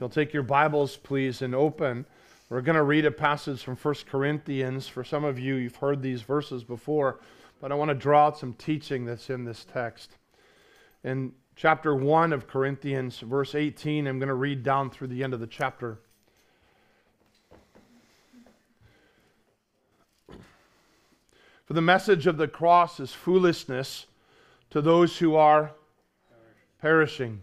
[0.00, 2.06] You'll take your Bibles, please, and open.
[2.50, 4.86] We're going to read a passage from 1 Corinthians.
[4.86, 7.18] For some of you, you've heard these verses before,
[7.60, 10.12] but I want to draw out some teaching that's in this text.
[11.02, 15.34] In chapter 1 of Corinthians, verse 18, I'm going to read down through the end
[15.34, 15.98] of the chapter.
[21.64, 24.06] For the message of the cross is foolishness
[24.70, 25.72] to those who are
[26.80, 27.42] perishing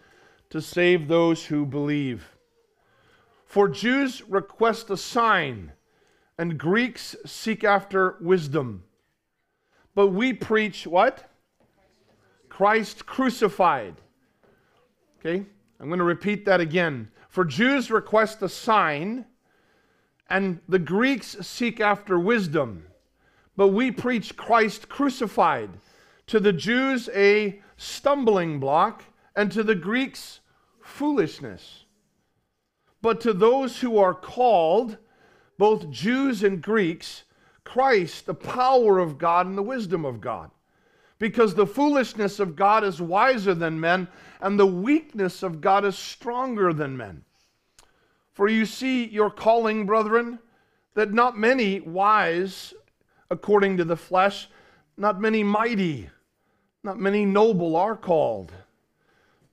[0.51, 2.37] to save those who believe.
[3.45, 5.71] For Jews request a sign,
[6.37, 8.83] and Greeks seek after wisdom.
[9.95, 11.29] But we preach what?
[12.49, 13.95] Christ crucified.
[15.19, 15.45] Okay?
[15.79, 17.09] I'm going to repeat that again.
[17.29, 19.25] For Jews request a sign,
[20.29, 22.85] and the Greeks seek after wisdom.
[23.55, 25.69] But we preach Christ crucified.
[26.27, 29.03] To the Jews, a stumbling block,
[29.35, 30.40] and to the Greeks,
[31.01, 31.85] foolishness.
[33.01, 34.97] But to those who are called,
[35.57, 37.23] both Jews and Greeks,
[37.63, 40.51] Christ, the power of God and the wisdom of God.
[41.17, 44.09] Because the foolishness of God is wiser than men,
[44.41, 47.23] and the weakness of God is stronger than men.
[48.33, 50.37] For you see your calling, brethren,
[50.93, 52.75] that not many wise
[53.31, 54.49] according to the flesh,
[54.97, 56.11] not many mighty,
[56.83, 58.51] not many noble are called.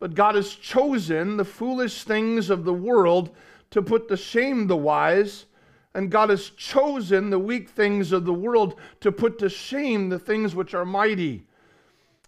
[0.01, 3.35] But God has chosen the foolish things of the world
[3.71, 5.47] to put to shame the wise,
[5.95, 10.19] and God has chosen the weak things of the world to put to shame the
[10.19, 11.45] things which are mighty.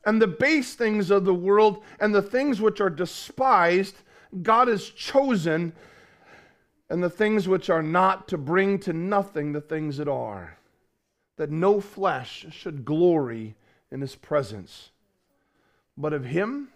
[0.04, 3.96] And the base things of the world and the things which are despised,
[4.42, 5.72] God has chosen,
[6.88, 10.58] and the things which are not to bring to nothing the things that are,
[11.36, 13.54] that no flesh should glory
[13.92, 14.90] in his presence.
[15.96, 16.70] But of him,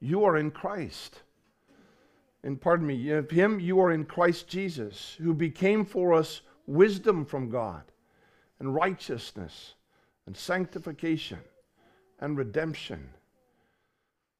[0.00, 1.20] you are in Christ.
[2.42, 7.24] And pardon me, of him you are in Christ Jesus, who became for us wisdom
[7.24, 7.82] from God,
[8.58, 9.74] and righteousness,
[10.26, 11.40] and sanctification,
[12.18, 13.10] and redemption.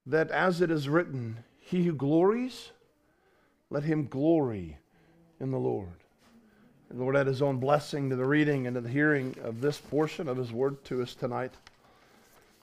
[0.07, 2.71] That as it is written, he who glories,
[3.69, 4.79] let him glory
[5.39, 5.89] in the Lord.
[6.89, 9.79] And Lord, add his own blessing to the reading and to the hearing of this
[9.79, 11.53] portion of his word to us tonight.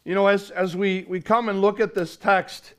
[0.03, 2.73] You know, as, as we, we come and look at this text,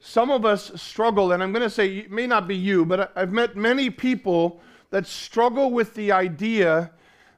[0.00, 3.12] some of us struggle, and I'm going to say it may not be you, but
[3.16, 4.60] I've met many people
[4.90, 6.92] that struggle with the idea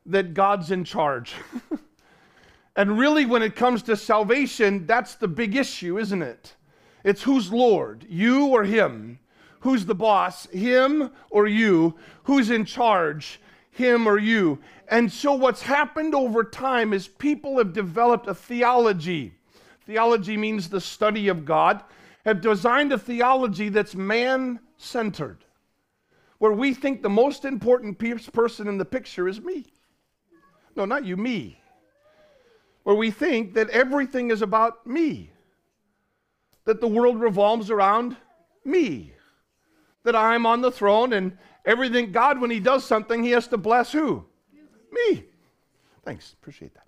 [0.07, 1.35] that God's in charge.
[2.77, 6.55] and really, when it comes to salvation, that's the big issue, isn't it?
[7.03, 9.19] It's who's Lord, you or Him?
[9.61, 11.95] Who's the boss, Him or you?
[12.25, 13.41] Who's in charge,
[13.71, 14.59] Him or you?
[14.89, 19.33] And so, what's happened over time is people have developed a theology.
[19.87, 21.83] Theology means the study of God
[22.25, 25.45] have designed a theology that's man centered,
[26.39, 27.99] where we think the most important
[28.33, 29.65] person in the picture is me.
[30.77, 31.61] No, not you, me.
[32.83, 35.31] Where we think that everything is about me,
[36.65, 38.17] that the world revolves around
[38.65, 39.13] me,
[40.05, 43.59] that I'm on the throne and everything, God, when He does something, He has to
[43.59, 44.25] bless who?
[44.93, 45.25] Me.
[46.05, 46.87] Thanks, appreciate that.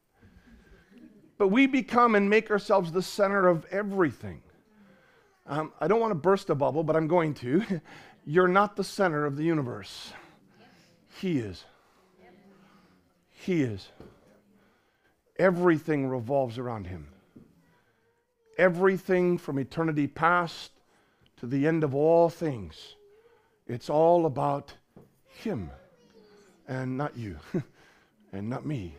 [1.38, 4.43] But we become and make ourselves the center of everything.
[5.47, 7.62] Um, I don't want to burst a bubble, but I'm going to.
[8.25, 10.12] You're not the center of the universe.
[11.20, 11.64] He is.
[13.30, 13.88] He is.
[15.38, 17.08] Everything revolves around Him.
[18.56, 20.70] Everything from eternity past
[21.41, 22.94] to the end of all things.
[23.66, 24.75] It's all about
[25.26, 25.70] Him
[26.69, 27.38] and not you
[28.32, 28.96] and not me.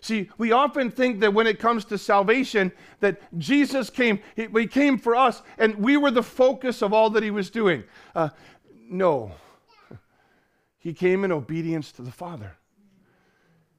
[0.00, 4.66] See, we often think that when it comes to salvation, that Jesus came, he, he
[4.66, 7.84] came for us, and we were the focus of all that he was doing.
[8.14, 8.30] Uh,
[8.88, 9.32] no.
[10.78, 12.56] He came in obedience to the Father.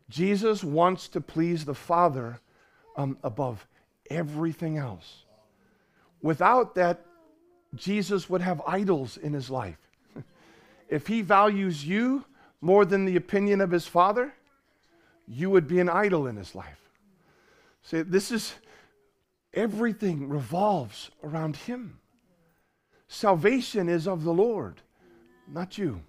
[0.07, 2.39] Jesus wants to please the Father
[2.95, 3.65] um, above
[4.11, 5.23] everything else.
[6.21, 7.03] Without that,
[7.73, 9.79] Jesus would have idols in his life.
[10.89, 12.25] if he values you
[12.59, 14.33] more than the opinion of his Father,
[15.31, 16.89] you would be an idol in his life.
[17.83, 18.53] See, this is
[19.53, 21.99] everything revolves around him.
[23.07, 24.81] Salvation is of the Lord,
[25.47, 26.01] not you.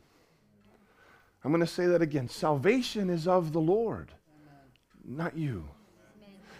[1.44, 2.28] I'm going to say that again.
[2.28, 4.12] Salvation is of the Lord,
[5.04, 5.68] not you.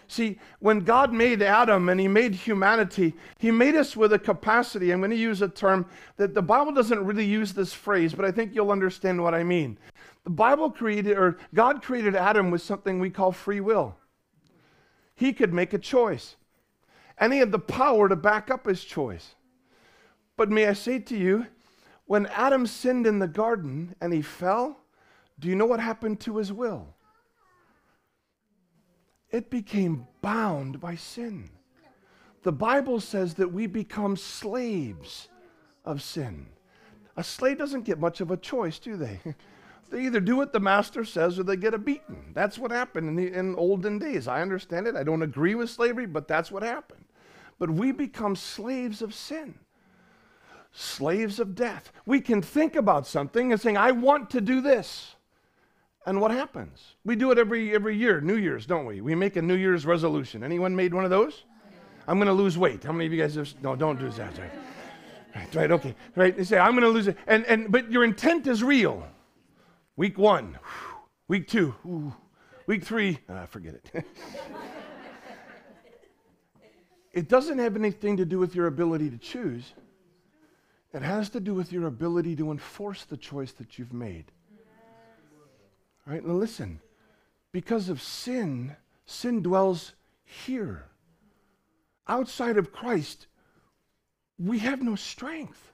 [0.07, 4.91] See, when God made Adam and He made humanity, He made us with a capacity.
[4.91, 5.85] I'm going to use a term
[6.17, 9.43] that the Bible doesn't really use this phrase, but I think you'll understand what I
[9.43, 9.77] mean.
[10.23, 13.97] The Bible created, or God created Adam with something we call free will.
[15.15, 16.35] He could make a choice,
[17.17, 19.35] and He had the power to back up His choice.
[20.37, 21.47] But may I say to you,
[22.05, 24.79] when Adam sinned in the garden and he fell,
[25.39, 26.93] do you know what happened to his will?
[29.33, 31.49] it became bound by sin.
[32.43, 35.27] The Bible says that we become slaves
[35.83, 36.45] of sin.
[37.17, 39.19] A slave doesn't get much of a choice, do they?
[39.93, 42.31] They either do what the master says or they get a beating.
[42.33, 44.27] That's what happened in, the, in olden days.
[44.27, 44.95] I understand it.
[44.95, 47.05] I don't agree with slavery, but that's what happened.
[47.59, 49.53] But we become slaves of sin,
[50.71, 51.91] slaves of death.
[52.07, 55.13] We can think about something and saying, I want to do this.
[56.07, 56.95] And what happens?
[57.05, 58.99] We do it every every year, New Year's, don't we?
[58.99, 60.43] We make a New Year's resolution.
[60.43, 61.43] Anyone made one of those?
[62.07, 62.83] I'm going to lose weight.
[62.83, 63.53] How many of you guys have?
[63.61, 64.39] No, don't do that.
[64.39, 64.51] Right,
[65.35, 66.35] right, right okay, right.
[66.35, 69.07] They say I'm going to lose it, and and but your intent is real.
[69.95, 70.57] Week one,
[71.27, 71.75] week two,
[72.65, 74.05] week three, ah, forget it.
[77.13, 79.73] it doesn't have anything to do with your ability to choose.
[80.93, 84.31] It has to do with your ability to enforce the choice that you've made.
[86.07, 86.79] All right, now listen.
[87.51, 88.75] Because of sin,
[89.05, 89.93] sin dwells
[90.23, 90.85] here.
[92.07, 93.27] Outside of Christ,
[94.39, 95.72] we have no strength.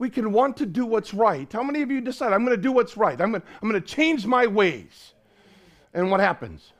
[0.00, 1.52] We can want to do what's right.
[1.52, 3.20] How many of you decide, I'm going to do what's right?
[3.20, 5.12] I'm going, to, I'm going to change my ways.
[5.92, 6.72] And what happens?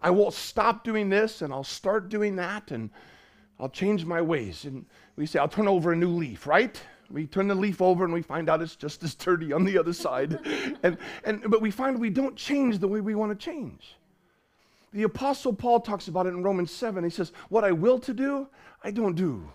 [0.00, 2.88] I will stop doing this and I'll start doing that and
[3.58, 4.64] I'll change my ways.
[4.64, 4.86] And
[5.16, 6.80] we say, I'll turn over a new leaf, right?
[7.10, 9.76] We turn the leaf over and we find out it's just as dirty on the
[9.76, 10.38] other side.
[10.84, 13.96] and, and, but we find we don't change the way we want to change.
[14.92, 17.02] The Apostle Paul talks about it in Romans 7.
[17.02, 18.46] He says, What I will to do,
[18.86, 19.50] I don't do.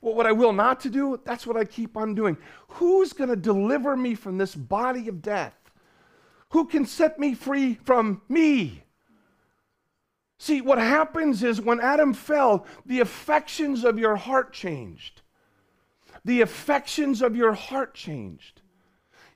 [0.00, 2.36] Well, what I will not to do, that's what I keep on doing.
[2.68, 5.54] Who's going to deliver me from this body of death?
[6.50, 8.84] Who can set me free from me?
[10.38, 15.22] See, what happens is when Adam fell, the affections of your heart changed
[16.24, 18.60] the affections of your heart changed.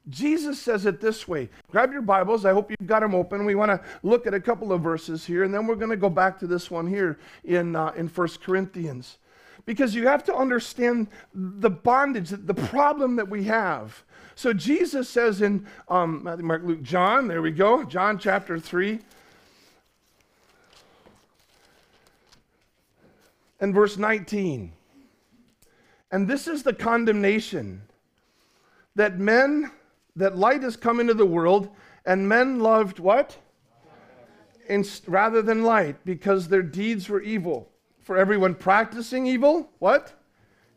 [0.09, 1.49] Jesus says it this way.
[1.71, 2.45] Grab your Bibles.
[2.45, 3.45] I hope you've got them open.
[3.45, 5.97] We want to look at a couple of verses here, and then we're going to
[5.97, 9.19] go back to this one here in, uh, in 1 Corinthians.
[9.65, 14.03] Because you have to understand the bondage, the problem that we have.
[14.35, 18.99] So Jesus says in um, Matthew, Mark, Luke, John, there we go, John chapter 3.
[23.61, 24.73] And verse 19.
[26.11, 27.83] And this is the condemnation
[28.97, 29.71] that men,
[30.17, 31.69] that light has come into the world,
[32.05, 33.37] and men loved what?
[35.07, 37.71] Rather than light, because their deeds were evil.
[38.01, 40.13] For everyone practicing evil, what?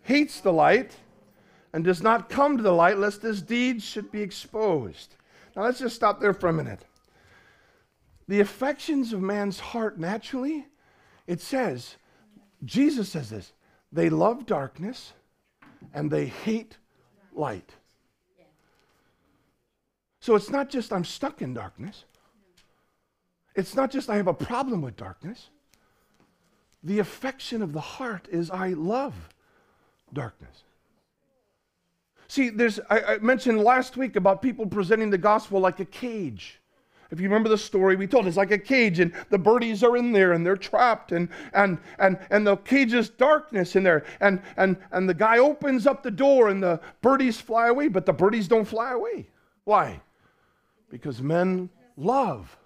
[0.03, 0.95] Hates the light
[1.73, 5.15] and does not come to the light lest his deeds should be exposed.
[5.55, 6.85] Now let's just stop there for a minute.
[8.27, 10.67] The affections of man's heart naturally,
[11.27, 11.95] it says,
[12.63, 13.53] Jesus says this,
[13.91, 15.13] they love darkness
[15.93, 16.77] and they hate
[17.33, 17.71] light.
[20.25, 22.05] So it's not just I'm stuck in darkness.
[23.53, 25.49] It's not just I have a problem with darkness.
[26.81, 29.13] The affection of the heart is I love
[30.13, 30.63] darkness.
[32.27, 36.59] See, there's I, I mentioned last week about people presenting the gospel like a cage.
[37.11, 39.95] If you remember the story we told, it's like a cage, and the birdies are
[39.95, 44.03] in there, and they're trapped, and and and and the cage is darkness in there,
[44.19, 48.07] and and and the guy opens up the door, and the birdies fly away, but
[48.07, 49.27] the birdies don't fly away.
[49.65, 50.01] Why?
[50.89, 52.57] Because men love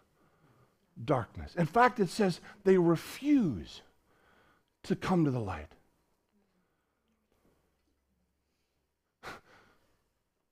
[1.03, 1.55] darkness.
[1.55, 3.81] In fact, it says they refuse
[4.83, 5.71] to come to the light.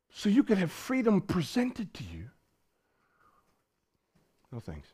[0.09, 2.31] So you could have freedom presented to you
[4.51, 4.89] no thanks.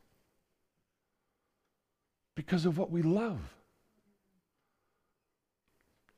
[2.35, 3.39] Because of what we love.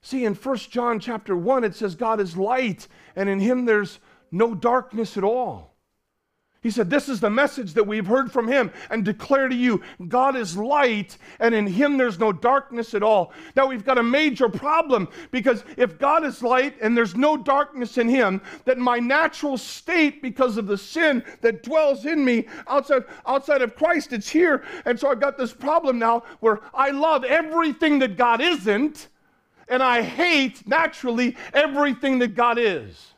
[0.01, 3.99] See, in 1 John chapter 1, it says God is light, and in him there's
[4.31, 5.74] no darkness at all.
[6.65, 9.83] He said, This is the message that we've heard from him and declare to you
[10.07, 13.33] God is light, and in him there's no darkness at all.
[13.55, 17.99] Now we've got a major problem because if God is light and there's no darkness
[17.99, 23.03] in him, that my natural state, because of the sin that dwells in me outside,
[23.27, 24.63] outside of Christ, it's here.
[24.85, 29.09] And so I've got this problem now where I love everything that God isn't,
[29.67, 33.13] and I hate naturally everything that God is.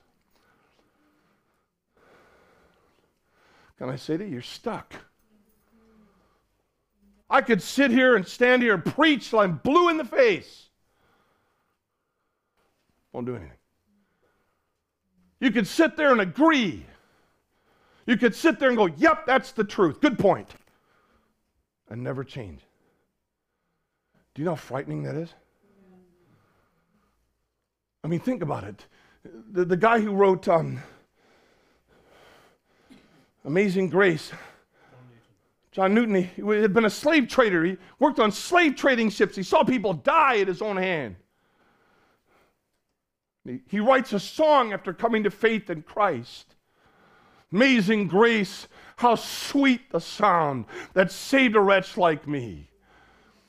[3.78, 4.94] Can I say to you, you're stuck?
[7.30, 10.70] I could sit here and stand here and preach till I'm blue in the face.
[13.12, 13.52] Won't do anything.
[15.40, 16.86] You could sit there and agree.
[18.06, 20.00] You could sit there and go, yep, that's the truth.
[20.00, 20.56] Good point.
[21.90, 22.62] And never change.
[24.34, 25.34] Do you know how frightening that is?
[28.04, 28.86] I mean, think about it.
[29.52, 30.80] The, the guy who wrote um,
[33.48, 34.34] Amazing Grace.
[35.72, 37.64] John Newton, he had been a slave trader.
[37.64, 39.38] He worked on slave trading ships.
[39.38, 41.16] He saw people die at his own hand.
[43.68, 46.56] He writes a song after coming to faith in Christ.
[47.54, 52.70] Amazing grace, how sweet the sound that saved a wretch like me.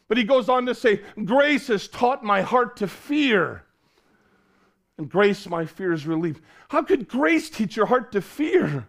[0.06, 3.64] But he goes on to say, Grace has taught my heart to fear,
[4.96, 6.40] and grace my fears relieved.
[6.68, 8.86] How could grace teach your heart to fear?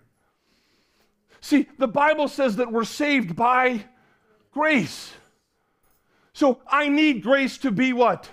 [1.41, 3.85] See, the Bible says that we're saved by
[4.51, 5.11] grace.
[6.33, 8.29] So I need grace to be what?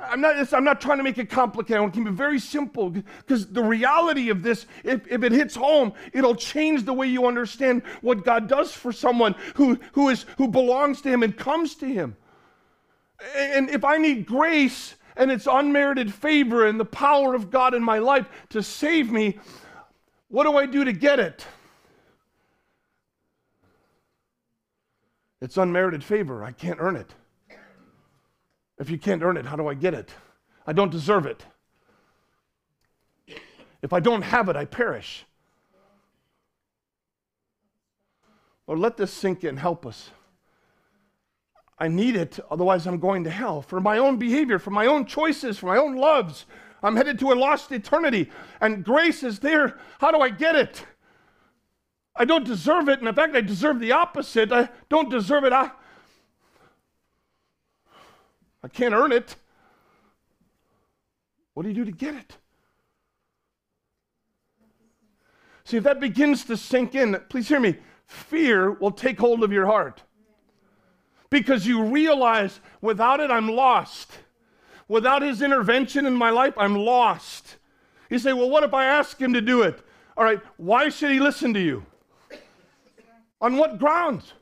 [0.00, 1.78] I'm not, I'm not trying to make it complicated.
[1.78, 5.32] I want to keep it very simple because the reality of this, if, if it
[5.32, 10.08] hits home, it'll change the way you understand what God does for someone who, who,
[10.08, 12.16] is, who belongs to Him and comes to Him.
[13.34, 17.82] And if I need grace and it's unmerited favor and the power of God in
[17.82, 19.38] my life to save me,
[20.28, 21.44] what do I do to get it?
[25.40, 26.44] It's unmerited favor.
[26.44, 27.14] I can't earn it.
[28.78, 30.10] If you can't earn it, how do I get it?
[30.66, 31.44] I don't deserve it.
[33.82, 35.24] If I don't have it, I perish.
[38.66, 39.56] Lord, let this sink in.
[39.56, 40.10] Help us.
[41.78, 43.62] I need it, otherwise, I'm going to hell.
[43.62, 46.44] For my own behavior, for my own choices, for my own loves,
[46.82, 48.30] I'm headed to a lost eternity.
[48.60, 49.78] And grace is there.
[50.00, 50.84] How do I get it?
[52.18, 52.98] I don't deserve it.
[52.98, 54.52] And in fact, I deserve the opposite.
[54.52, 55.52] I don't deserve it.
[55.52, 55.70] I,
[58.62, 59.36] I can't earn it.
[61.54, 62.36] What do you do to get it?
[65.64, 69.52] See, if that begins to sink in, please hear me, fear will take hold of
[69.52, 70.02] your heart.
[71.30, 74.18] Because you realize without it, I'm lost.
[74.88, 77.56] Without his intervention in my life, I'm lost.
[78.08, 79.82] You say, well, what if I ask him to do it?
[80.16, 81.84] All right, why should he listen to you?
[83.40, 84.32] On what grounds?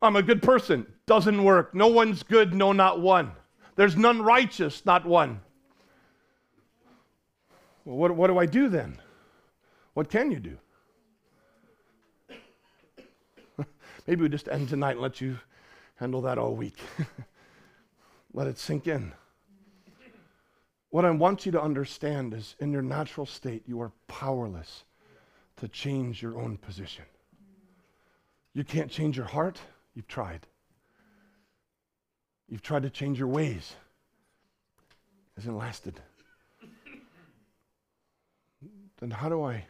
[0.00, 0.86] I'm a good person.
[1.06, 1.74] Doesn't work.
[1.74, 3.32] No one's good, no, not one.
[3.76, 5.40] There's none righteous, not one.
[7.84, 8.98] Well, what, what do I do then?
[9.94, 10.58] What can you do?
[14.06, 15.38] Maybe we just end tonight and let you
[15.96, 16.78] handle that all week.
[18.32, 19.12] let it sink in.
[20.90, 24.84] What I want you to understand is in your natural state, you are powerless
[25.56, 27.04] to change your own position.
[28.54, 29.58] You can't change your heart.
[29.94, 30.46] You've tried.
[32.48, 33.74] You've tried to change your ways.
[35.36, 36.00] It hasn't lasted.
[39.00, 39.64] then how do I?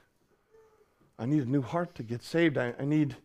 [1.18, 2.58] I need a new heart to get saved.
[2.58, 3.16] I, I need,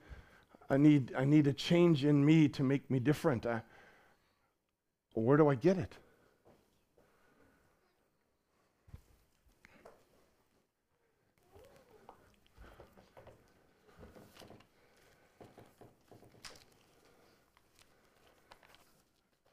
[0.70, 3.46] I need, I need a change in me to make me different.
[3.46, 3.62] I,
[5.14, 5.98] where do I get it?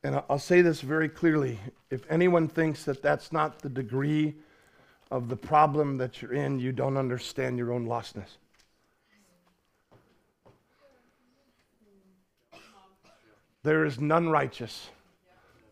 [0.05, 1.59] And I'll say this very clearly.
[1.91, 4.35] If anyone thinks that that's not the degree
[5.11, 8.37] of the problem that you're in, you don't understand your own lostness.
[13.63, 14.91] There is none righteous,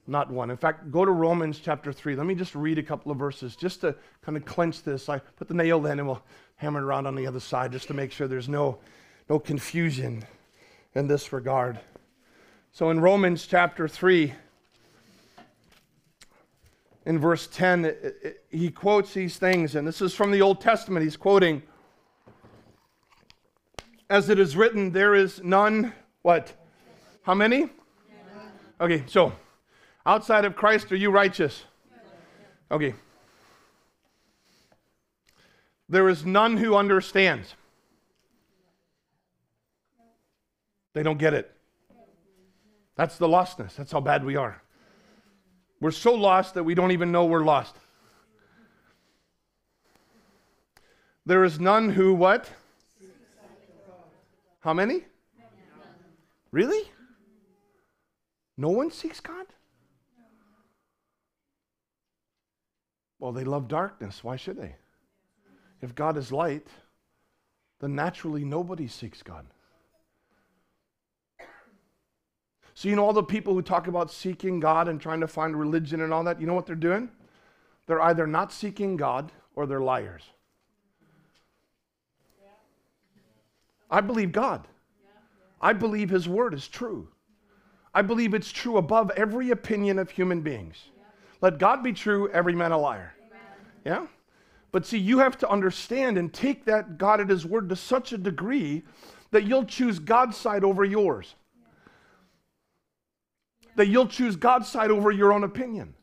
[0.07, 0.51] not one.
[0.51, 2.17] In fact, go to Romans chapter 3.
[2.17, 5.11] Let me just read a couple of verses just to kind of clench this.
[5.11, 6.23] I put the nail in and we'll
[6.57, 8.79] hammer it around on the other side just to make sure there's no,
[9.29, 10.25] no confusion
[10.95, 11.81] in this regard.
[12.75, 14.33] So in Romans chapter 3,
[17.05, 20.63] in verse 10, it, it, he quotes these things, and this is from the Old
[20.63, 21.05] Testament.
[21.05, 21.63] He's quoting,
[24.09, 26.55] As it is written, there is none, what?
[27.25, 27.69] How many?
[28.81, 29.35] Okay, so
[30.07, 31.65] outside of Christ, are you righteous?
[32.71, 32.95] Okay.
[35.91, 37.55] There is none who understands.
[40.95, 41.55] They don't get it.
[42.95, 43.75] That's the lostness.
[43.77, 44.63] That's how bad we are.
[45.81, 47.77] We're so lost that we don't even know we're lost.
[51.25, 52.51] There is none who what?
[54.61, 55.05] How many?
[56.51, 56.89] Really?
[58.57, 59.47] No one seeks God?
[63.19, 64.23] Well, they love darkness.
[64.23, 64.75] Why should they?
[65.81, 66.67] If God is light,
[67.81, 69.47] then naturally nobody seeks God.
[72.75, 75.59] So, you know, all the people who talk about seeking God and trying to find
[75.59, 77.11] religion and all that, you know what they're doing?
[77.87, 80.23] They're either not seeking God or they're liars.
[83.91, 84.67] I believe God.
[85.61, 87.09] I believe His word is true.
[87.95, 90.77] I believe it's true above every opinion of human beings.
[91.43, 93.15] Let God be true, every man a liar.
[93.85, 94.07] Yeah?
[94.71, 98.13] But see, you have to understand and take that God at His word to such
[98.13, 98.83] a degree
[99.31, 101.35] that you'll choose God's side over yours.
[103.77, 105.95] That you'll choose God's side over your own opinion.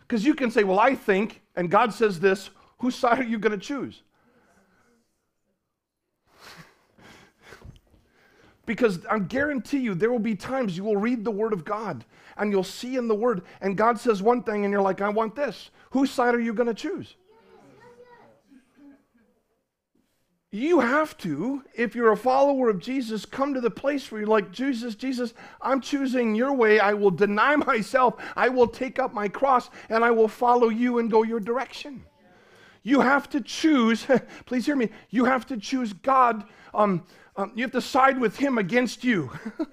[0.00, 3.38] Because you can say, Well, I think, and God says this, whose side are you
[3.38, 4.02] going to choose?
[8.66, 12.04] Because I guarantee you, there will be times you will read the Word of God
[12.36, 15.08] and you'll see in the Word, and God says one thing, and you're like, I
[15.08, 15.70] want this.
[15.90, 17.16] Whose side are you going to choose?
[20.52, 24.28] You have to, if you're a follower of Jesus, come to the place where you're
[24.28, 26.80] like, Jesus, Jesus, I'm choosing your way.
[26.80, 28.14] I will deny myself.
[28.36, 32.04] I will take up my cross and I will follow you and go your direction.
[32.82, 34.06] You have to choose,
[34.46, 37.04] please hear me, you have to choose God um,
[37.36, 39.30] um, you have to side with him against you.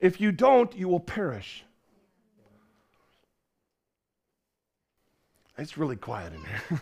[0.00, 1.64] if you don't, you will perish.
[5.58, 6.80] It's really quiet in here.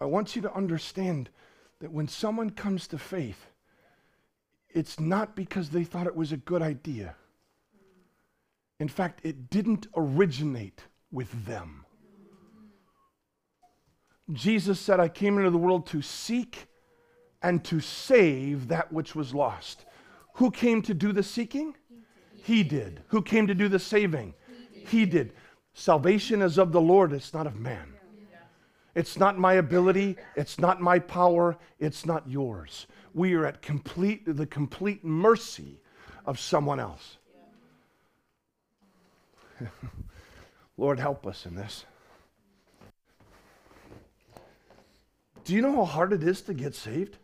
[0.00, 1.30] I want you to understand
[1.80, 3.46] that when someone comes to faith,
[4.70, 7.14] it's not because they thought it was a good idea.
[8.78, 11.86] In fact, it didn't originate with them.
[14.32, 16.66] Jesus said, I came into the world to seek
[17.42, 19.86] and to save that which was lost.
[20.34, 21.74] Who came to do the seeking?
[22.34, 23.02] He did.
[23.08, 24.34] Who came to do the saving?
[24.72, 25.32] He did.
[25.74, 27.95] Salvation is of the Lord, it's not of man.
[28.96, 32.86] It's not my ability, it's not my power, it's not yours.
[33.12, 35.80] We are at complete the complete mercy
[36.24, 37.18] of someone else.
[40.78, 41.84] Lord help us in this.
[45.44, 47.18] Do you know how hard it is to get saved?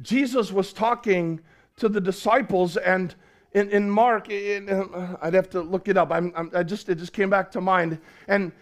[0.00, 1.40] Jesus was talking
[1.76, 3.14] to the disciples, and
[3.54, 6.10] in, in Mark, in, uh, I'd have to look it up.
[6.10, 8.52] I'm, I'm, i just it just came back to mind, and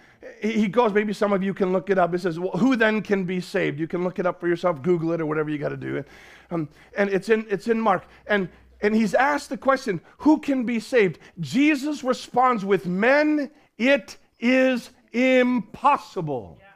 [0.42, 0.92] he goes.
[0.92, 2.12] Maybe some of you can look it up.
[2.14, 4.83] It says, well, "Who then can be saved?" You can look it up for yourself,
[4.83, 6.05] Google it, or whatever you got to do.
[6.50, 8.48] Um, and it's in it's in Mark, and
[8.83, 14.90] and he's asked the question, "Who can be saved?" Jesus responds with, "Men, it is
[15.12, 16.59] impossible.
[16.59, 16.66] Yeah.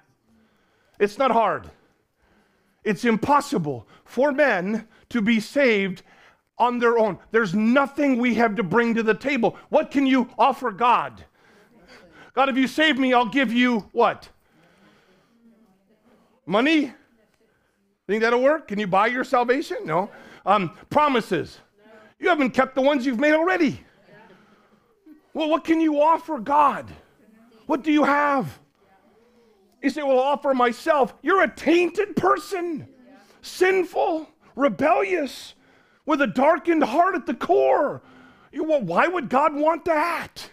[1.00, 1.70] It's not hard.
[2.84, 6.02] It's impossible for men to be saved
[6.58, 7.18] on their own.
[7.30, 9.56] There's nothing we have to bring to the table.
[9.68, 11.24] What can you offer God?
[12.34, 14.28] God, if you save me, I'll give you what?
[16.46, 16.92] Money?
[18.06, 18.68] Think that'll work?
[18.68, 19.78] Can you buy your salvation?
[19.84, 20.10] No.
[20.44, 21.60] Um, promises.
[22.18, 23.80] You haven't kept the ones you've made already.
[25.32, 26.90] Well, what can you offer God?
[27.66, 28.58] What do you have?
[29.82, 31.14] You say, Well, I'll offer myself.
[31.22, 32.88] You're a tainted person,
[33.42, 35.54] sinful, rebellious,
[36.06, 38.02] with a darkened heart at the core.
[38.52, 40.50] You, well, why would God want that?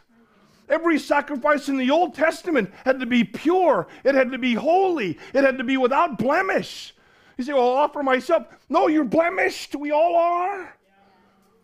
[0.69, 5.17] Every sacrifice in the Old Testament had to be pure, it had to be holy,
[5.33, 6.95] it had to be without blemish.
[7.37, 8.47] You say, Well, I'll offer myself.
[8.69, 9.75] No, you're blemished.
[9.75, 10.75] We all are.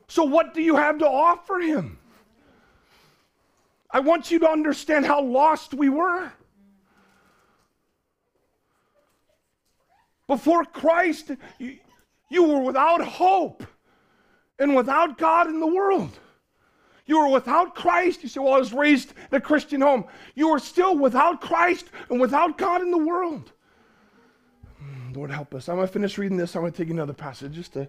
[0.08, 2.00] So, what do you have to offer Him?
[3.92, 6.32] I want you to understand how lost we were.
[10.28, 11.78] Before Christ, you,
[12.30, 13.64] you were without hope
[14.60, 16.20] and without God in the world.
[17.06, 18.22] You were without Christ.
[18.22, 20.06] You say, Well, I was raised in a Christian home.
[20.36, 23.52] You were still without Christ and without God in the world.
[24.78, 25.70] Hmm, Lord, help us.
[25.70, 26.56] I'm going to finish reading this.
[26.56, 27.54] I'm going to take another passage.
[27.54, 27.88] Just to,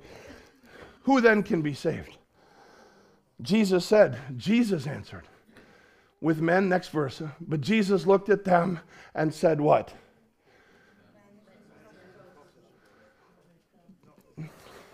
[1.02, 2.16] who then can be saved?
[3.42, 5.24] Jesus said, Jesus answered
[6.20, 6.68] with men.
[6.68, 7.20] Next verse.
[7.40, 8.78] But Jesus looked at them
[9.16, 9.92] and said, What?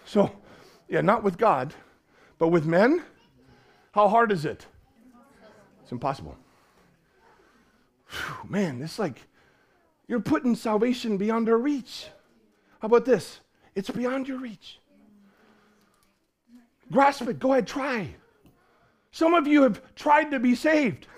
[0.07, 0.31] So,
[0.95, 1.75] yeah, not with God,
[2.39, 3.03] but with men.
[3.91, 4.65] How hard is it?
[5.83, 6.37] It's impossible.
[8.11, 9.23] Whew, man, it's like
[10.07, 12.07] You're putting salvation beyond our reach.
[12.79, 13.41] How about this?
[13.75, 14.79] It's beyond your reach.
[16.93, 17.41] Grasp it.
[17.41, 18.15] Go ahead, try.
[19.11, 21.09] Some of you have tried to be saved.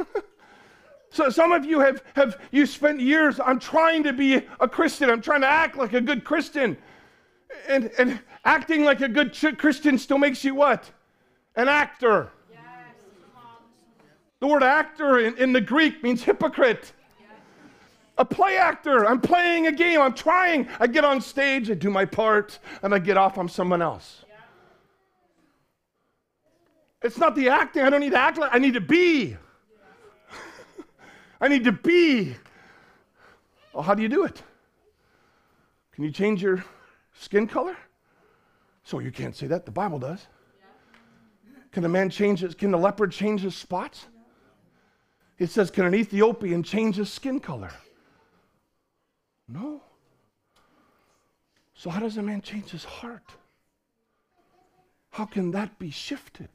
[1.10, 5.10] so some of you have, have you spent years, I'm trying to be a Christian.
[5.10, 6.78] I'm trying to act like a good Christian.
[7.68, 10.90] And, and acting like a good Christian still makes you what?
[11.56, 12.30] An actor.
[12.50, 12.60] Yes.
[14.40, 16.92] The word actor in, in the Greek means hypocrite
[18.18, 19.06] a play actor.
[19.06, 20.00] I'm playing a game.
[20.00, 20.68] I'm trying.
[20.80, 23.38] I get on stage, I do my part, and I get off.
[23.38, 24.24] I'm someone else.
[24.28, 24.34] Yeah.
[27.02, 27.82] It's not the acting.
[27.82, 29.28] I don't need to act like I need to be.
[29.28, 30.38] Yeah.
[31.40, 32.36] I need to be.
[33.72, 34.42] Well, how do you do it?
[35.92, 36.64] Can you change your
[37.18, 37.76] skin color?
[38.82, 39.64] So you can't say that.
[39.64, 40.26] The Bible does.
[41.72, 44.06] Can a man change his, can the leopard change his spots?
[45.38, 47.72] It says, can an Ethiopian change his skin color?
[49.48, 49.82] No.
[51.74, 53.30] So, how does a man change his heart?
[55.10, 56.48] How can that be shifted?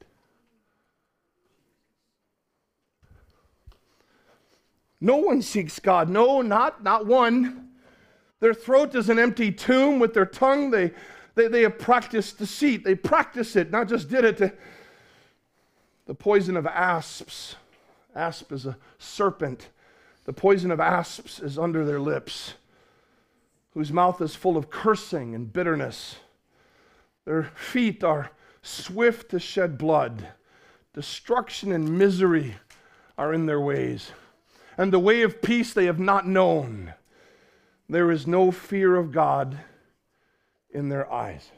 [5.00, 6.08] No one seeks God.
[6.08, 7.70] No, not, not one.
[8.42, 10.00] Their throat is an empty tomb.
[10.00, 10.90] With their tongue, they,
[11.36, 12.82] they, they have practiced deceit.
[12.82, 14.58] They practice it, not just did it.
[16.06, 17.54] The poison of asps.
[18.16, 19.68] Asp is a serpent.
[20.24, 22.54] The poison of asps is under their lips
[23.74, 26.16] whose mouth is full of cursing and bitterness.
[27.24, 30.26] Their feet are swift to shed blood.
[30.94, 32.56] Destruction and misery
[33.16, 34.10] are in their ways.
[34.76, 36.94] And the way of peace they have not known.
[37.88, 39.58] There is no fear of God
[40.70, 41.50] in their eyes.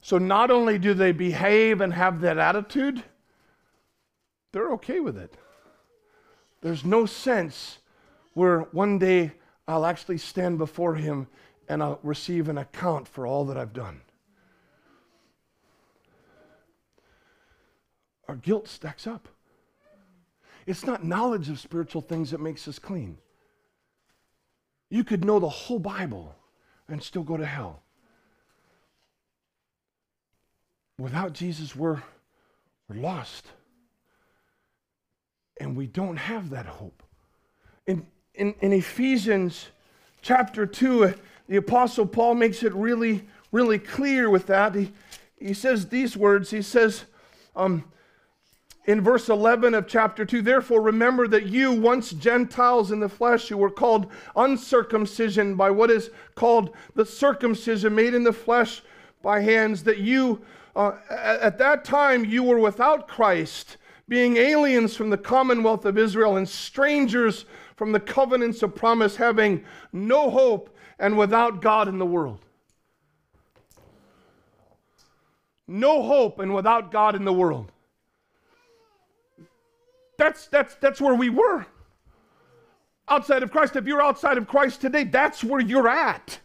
[0.00, 3.02] So not only do they behave and have that attitude,
[4.52, 5.34] they're okay with it.
[6.60, 7.78] There's no sense
[8.34, 9.32] where one day
[9.66, 11.26] I'll actually stand before him
[11.68, 14.00] and I'll receive an account for all that I've done.
[18.26, 19.28] Our guilt stacks up.
[20.66, 23.18] It's not knowledge of spiritual things that makes us clean.
[24.90, 26.34] You could know the whole Bible
[26.88, 27.82] and still go to hell.
[30.98, 32.02] Without Jesus, we're,
[32.88, 33.46] we're lost.
[35.60, 37.02] And we don't have that hope.
[37.86, 39.68] In, in, in Ephesians
[40.22, 41.12] chapter 2, uh,
[41.48, 44.74] the Apostle Paul makes it really, really clear with that.
[44.74, 44.92] He,
[45.38, 47.04] he says these words He says,
[47.54, 47.84] um,
[48.88, 53.48] in verse 11 of chapter 2 therefore remember that you once gentiles in the flesh
[53.48, 58.82] who were called uncircumcision by what is called the circumcision made in the flesh
[59.22, 60.40] by hands that you
[60.74, 63.76] uh, at that time you were without christ
[64.08, 67.44] being aliens from the commonwealth of israel and strangers
[67.78, 72.40] from the covenants of promise, having no hope and without God in the world.
[75.68, 77.70] No hope and without God in the world.
[80.18, 81.64] That's, that's, that's where we were.
[83.08, 83.76] Outside of Christ.
[83.76, 86.40] If you're outside of Christ today, that's where you're at.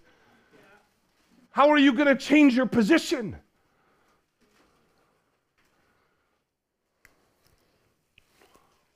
[1.51, 3.36] How are you going to change your position?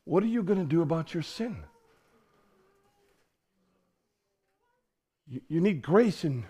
[0.06, 1.58] What are you going to do about your sin?
[5.28, 6.46] You, you need grace, and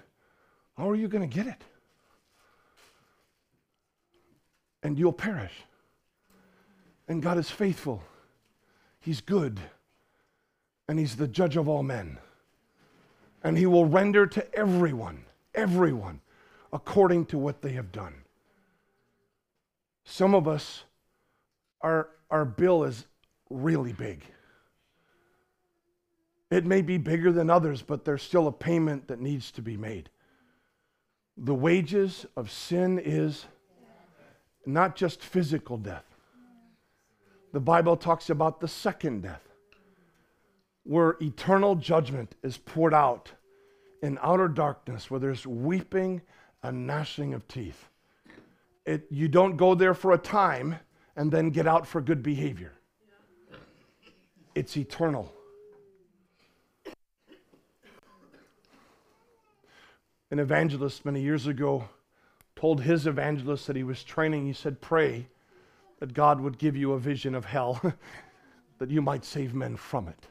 [0.77, 1.63] how are you going to get it?
[4.83, 5.53] And you'll perish.
[7.07, 8.03] And God is faithful,
[9.07, 9.61] He's good,
[10.89, 12.17] and He's the judge of all men.
[13.41, 15.23] And He will render to everyone,
[15.55, 16.19] everyone,
[16.73, 18.13] according to what they have done.
[20.03, 20.83] Some of us,
[21.79, 23.05] our, our bill is
[23.49, 24.25] really big.
[26.51, 29.77] It may be bigger than others, but there's still a payment that needs to be
[29.77, 30.09] made.
[31.37, 33.45] The wages of sin is
[34.65, 36.16] not just physical death.
[37.53, 39.47] The Bible talks about the second death,
[40.83, 43.31] where eternal judgment is poured out
[44.01, 46.21] in outer darkness, where there's weeping
[46.61, 47.89] and gnashing of teeth.
[48.85, 50.75] It, you don't go there for a time
[51.15, 52.73] and then get out for good behavior.
[54.55, 55.33] It's eternal.
[60.29, 61.87] an evangelist many years ago
[62.55, 65.27] told his evangelist that he was training, he said, Pray
[65.99, 67.81] that God would give you a vision of hell,
[68.77, 70.27] that you might save men from it.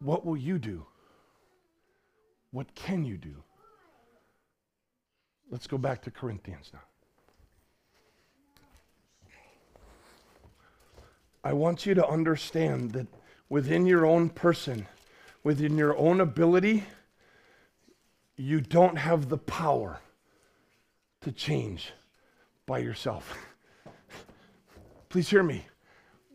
[0.00, 0.86] What will you do?
[2.52, 3.42] What can you do?
[5.50, 6.80] Let's go back to Corinthians now.
[11.42, 13.06] I want you to understand that
[13.48, 14.86] within your own person,
[15.44, 16.84] within your own ability,
[18.38, 20.00] you don't have the power
[21.20, 21.92] to change
[22.66, 23.36] by yourself.
[25.08, 25.66] Please hear me.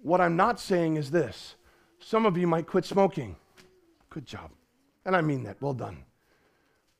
[0.02, 1.56] What I'm not saying is this
[2.00, 3.38] some of you might quit smoking.
[4.10, 4.52] Good job.
[5.06, 5.62] And I mean that.
[5.62, 6.04] Well done.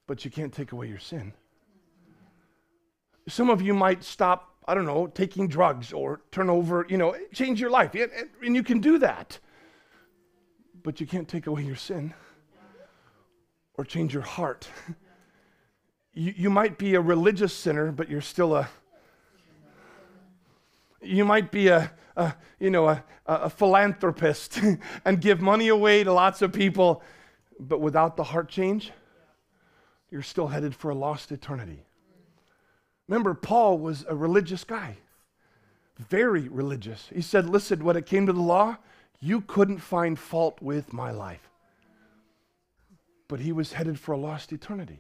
[0.08, 1.34] But you can't take away your sin.
[3.28, 7.16] Some of you might stop, I don't know, taking drugs or turn over, you know,
[7.34, 7.94] change your life.
[7.94, 9.40] And you can do that.
[10.82, 12.14] But you can't take away your sin
[13.76, 14.68] or change your heart.
[16.16, 18.70] You, you might be a religious sinner, but you're still a.
[21.02, 24.60] You might be a, a you know, a, a philanthropist
[25.06, 27.02] and give money away to lots of people,
[27.60, 28.92] but without the heart change,
[30.12, 31.84] you're still headed for a lost eternity.
[33.08, 34.98] Remember, Paul was a religious guy,
[35.98, 37.10] very religious.
[37.14, 38.78] He said, Listen, when it came to the law,
[39.20, 41.50] you couldn't find fault with my life.
[43.28, 45.00] But he was headed for a lost eternity.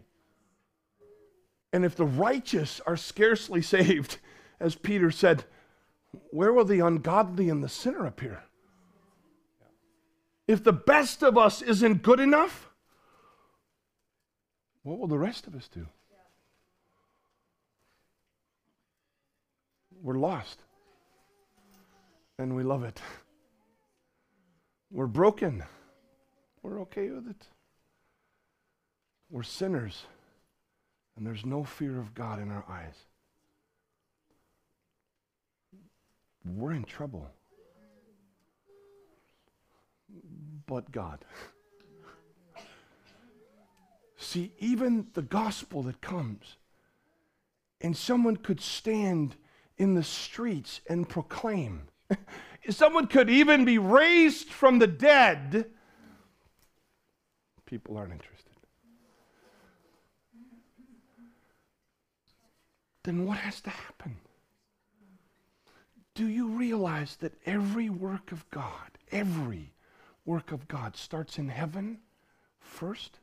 [1.71, 4.19] And if the righteous are scarcely saved,
[4.59, 5.45] as Peter said,
[6.29, 8.43] where will the ungodly and the sinner appear?
[10.47, 12.69] If the best of us isn't good enough,
[14.83, 15.87] what will the rest of us do?
[20.01, 20.59] We're lost.
[22.37, 22.99] And we love it.
[24.91, 25.63] We're broken.
[26.61, 27.47] We're okay with it.
[29.33, 30.05] We're sinners.
[31.17, 32.93] And there's no fear of God in our eyes.
[36.45, 37.27] We're in trouble.
[40.67, 41.25] But God.
[44.17, 46.57] See, even the gospel that comes,
[47.81, 49.35] and someone could stand
[49.79, 51.87] in the streets and proclaim.
[52.69, 55.65] someone could even be raised from the dead.
[57.65, 58.32] People aren't interested.
[63.03, 64.17] Then what has to happen?
[66.15, 69.73] Do you realize that every work of God, every
[70.25, 71.99] work of God starts in heaven
[72.59, 73.19] first?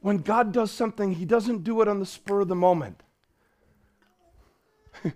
[0.00, 3.02] When God does something, He doesn't do it on the spur of the moment.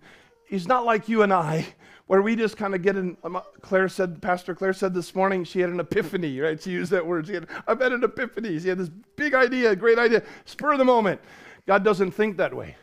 [0.48, 1.66] He's not like you and I,
[2.06, 3.16] where we just kind of get an.
[3.24, 6.60] Um, Claire said, Pastor Claire said this morning, she had an epiphany, right?
[6.60, 7.26] She used that word.
[7.26, 8.58] She had, I've had an epiphany.
[8.60, 11.20] She had this big idea, great idea, spur of the moment.
[11.66, 12.76] God doesn't think that way.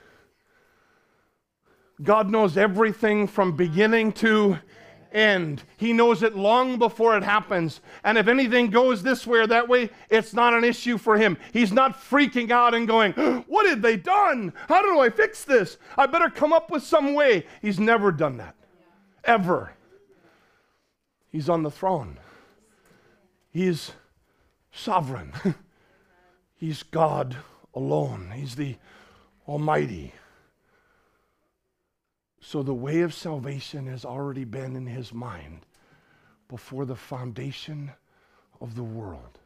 [2.01, 4.57] God knows everything from beginning to
[5.13, 5.63] end.
[5.77, 7.81] He knows it long before it happens.
[8.03, 11.37] And if anything goes this way or that way, it's not an issue for him.
[11.53, 13.13] He's not freaking out and going,
[13.47, 14.53] What have they done?
[14.67, 15.77] How do I fix this?
[15.97, 17.45] I better come up with some way.
[17.61, 18.55] He's never done that.
[19.23, 19.73] Ever.
[21.31, 22.19] He's on the throne.
[23.51, 23.91] He's
[24.71, 25.31] sovereign.
[26.55, 27.37] He's God
[27.73, 28.31] alone.
[28.35, 28.75] He's the
[29.47, 30.13] Almighty.
[32.41, 35.65] So the way of salvation has already been in his mind
[36.49, 37.91] before the foundation
[38.61, 39.39] of the world.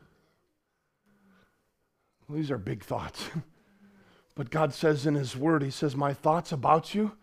[2.28, 3.30] Well, these are big thoughts.
[4.36, 7.14] but God says in his word, He says, My thoughts about you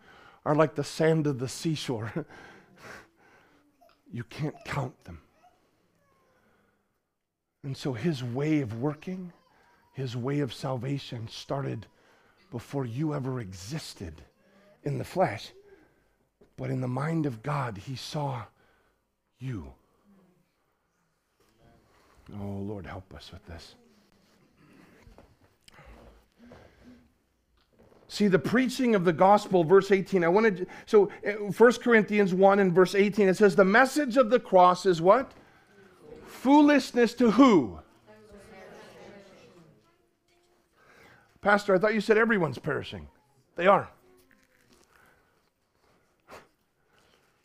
[0.45, 2.25] are like the sand of the seashore.
[4.11, 5.21] you can't count them.
[7.63, 9.33] And so his way of working,
[9.95, 11.87] his way of salvation started
[12.51, 14.13] before you ever existed
[14.83, 15.51] in the flesh.
[16.57, 18.43] But in the mind of God, he saw
[19.39, 19.73] you.
[22.33, 23.75] Oh, Lord, help us with this.
[28.09, 30.67] See, the preaching of the gospel, verse 18, I wanted, to.
[30.85, 31.11] so
[31.57, 35.01] 1 uh, Corinthians 1 and verse 18, it says, the message of the cross is
[35.01, 35.31] what?
[36.25, 37.79] Foolishness to who?
[41.45, 43.07] Pastor, I thought you said everyone's perishing.
[43.55, 43.87] They are.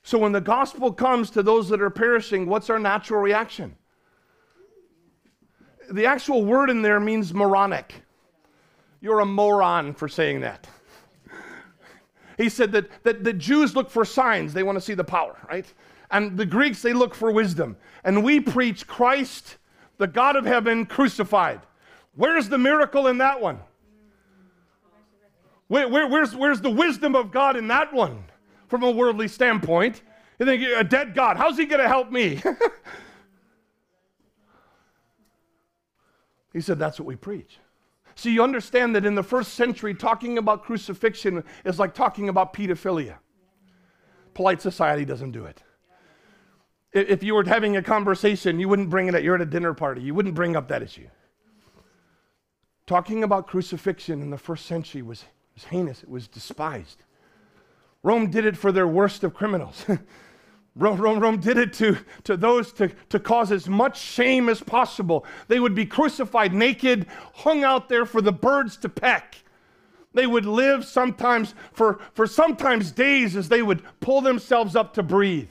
[0.02, 3.76] So when the gospel comes to those that are perishing, what's our natural reaction?
[5.90, 7.92] The actual word in there means moronic.
[9.02, 10.66] You're a moron for saying that.
[12.38, 15.36] He said that, that the Jews look for signs, they want to see the power,
[15.46, 15.70] right?
[16.10, 17.76] And the Greeks, they look for wisdom.
[18.02, 19.58] And we preach Christ,
[19.98, 21.60] the God of heaven, crucified.
[22.14, 23.60] Where's the miracle in that one?
[25.70, 28.24] Where, where, where's, where's the wisdom of God in that one?
[28.70, 30.00] from a worldly standpoint.
[30.38, 32.36] You think, a dead God, how's he going to help me?
[36.52, 37.58] he said, that's what we preach.
[38.14, 42.54] So you understand that in the first century, talking about crucifixion is like talking about
[42.54, 43.16] pedophilia.
[44.32, 45.62] Polite society doesn't do it.
[46.92, 49.22] If you were having a conversation, you wouldn't bring it up.
[49.22, 51.08] You're at a dinner party, you wouldn't bring up that issue.
[52.86, 55.24] Talking about crucifixion in the first century was,
[55.60, 57.02] was heinous, it was despised.
[58.02, 59.84] Rome did it for their worst of criminals.
[60.76, 64.62] Rome, Rome, Rome did it to, to those to, to cause as much shame as
[64.62, 65.26] possible.
[65.48, 69.42] They would be crucified naked, hung out there for the birds to peck.
[70.14, 75.02] They would live sometimes for, for sometimes days as they would pull themselves up to
[75.02, 75.50] breathe.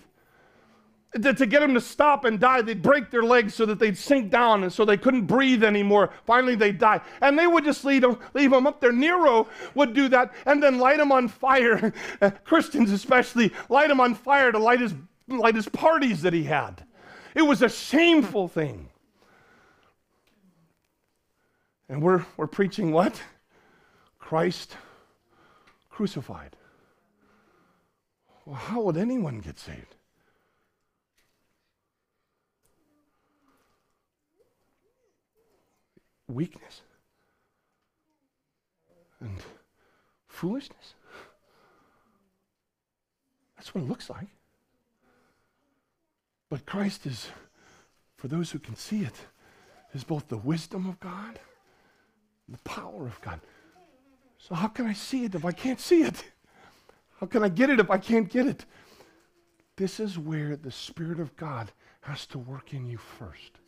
[1.13, 3.97] To, to get them to stop and die, they'd break their legs so that they'd
[3.97, 6.11] sink down and so they couldn't breathe anymore.
[6.25, 7.01] Finally, they'd die.
[7.21, 8.91] And they would just leave them, leave them up there.
[8.91, 11.93] Nero would do that and then light them on fire.
[12.43, 14.93] Christians, especially, light them on fire to light his
[15.27, 16.83] like his parties that he had.
[17.35, 18.89] It was a shameful thing.
[21.87, 23.21] And we're, we're preaching what?
[24.19, 24.77] Christ
[25.89, 26.55] crucified.
[28.45, 29.95] Well, how would anyone get saved?
[36.29, 36.81] Weakness
[39.19, 39.37] and
[40.27, 40.93] foolishness.
[43.55, 44.27] That's what it looks like.
[46.49, 47.29] But Christ is,
[48.15, 49.15] for those who can see it,
[49.93, 51.39] is both the wisdom of God
[52.47, 53.39] and the power of God.
[54.37, 56.23] So, how can I see it if I can't see it?
[57.19, 58.65] How can I get it if I can't get it?
[59.75, 63.58] This is where the Spirit of God has to work in you first.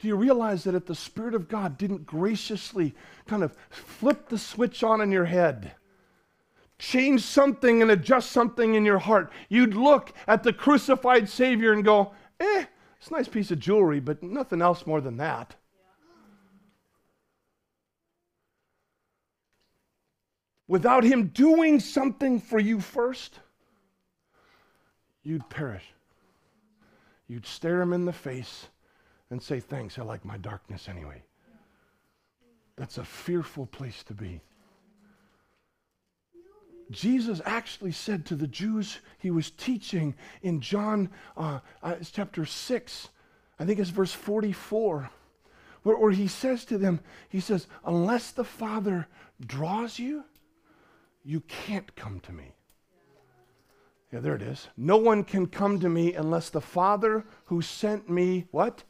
[0.00, 2.94] Do you realize that if the Spirit of God didn't graciously
[3.26, 5.72] kind of flip the switch on in your head,
[6.78, 9.30] change something and adjust something in your heart.
[9.50, 12.64] You'd look at the crucified Savior and go, eh,
[12.98, 15.54] it's a nice piece of jewelry, but nothing else more than that.
[20.66, 23.40] Without Him doing something for you first,
[25.22, 25.84] you'd perish.
[27.28, 28.68] You'd stare Him in the face
[29.30, 31.22] and say, Thanks, I like my darkness anyway.
[32.76, 34.40] That's a fearful place to be.
[36.90, 43.08] Jesus actually said to the Jews he was teaching in John uh, uh, chapter 6,
[43.60, 45.10] I think it's verse 44,
[45.82, 49.06] where, where he says to them, He says, Unless the Father
[49.44, 50.24] draws you,
[51.22, 52.54] you can't come to me.
[54.12, 54.66] Yeah, there it is.
[54.76, 58.82] No one can come to me unless the Father who sent me, what?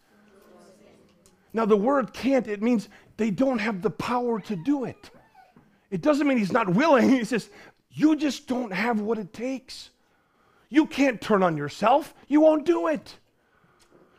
[1.53, 5.11] Now, the word can't, it means they don't have the power to do it.
[5.91, 7.11] It doesn't mean he's not willing.
[7.21, 7.51] He says,
[7.91, 9.91] you just don't have what it takes.
[10.69, 12.15] You can't turn on yourself.
[12.29, 13.17] You won't do it.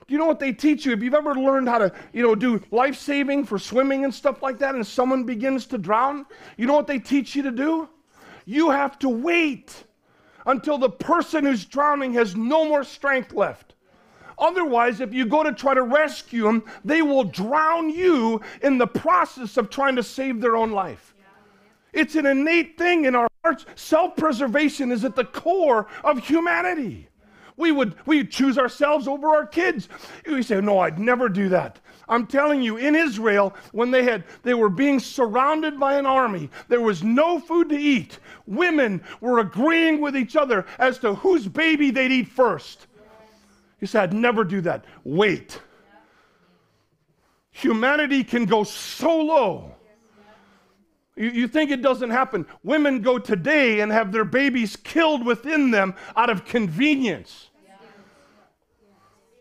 [0.08, 0.91] Do you know what they teach you?
[0.91, 4.44] If you've ever learned how to, you know, do life saving for swimming and stuff
[4.44, 6.26] like that, and someone begins to drown,
[6.58, 7.88] you know what they teach you to do?
[8.46, 9.86] You have to wait
[10.46, 13.76] until the person who's drowning has no more strength left.
[14.41, 18.88] Otherwise, if you go to try to rescue them, they will drown you in the
[18.88, 21.13] process of trying to save their own life.
[21.93, 23.65] It's an innate thing in our hearts.
[23.75, 27.08] Self preservation is at the core of humanity.
[27.58, 29.88] We would we choose ourselves over our kids.
[30.25, 31.80] We say, no, I'd never do that.
[32.10, 36.49] I'm telling you, in Israel, when they had they were being surrounded by an army,
[36.67, 38.17] there was no food to eat.
[38.47, 42.88] Women were agreeing with each other as to whose baby they'd eat first.
[43.82, 44.86] He said, I'd never do that.
[45.04, 45.60] Wait.
[47.52, 49.76] Humanity can go so low
[51.15, 52.46] you, you think it doesn't happen.
[52.63, 57.50] Women go today and have their babies killed within them out of convenience.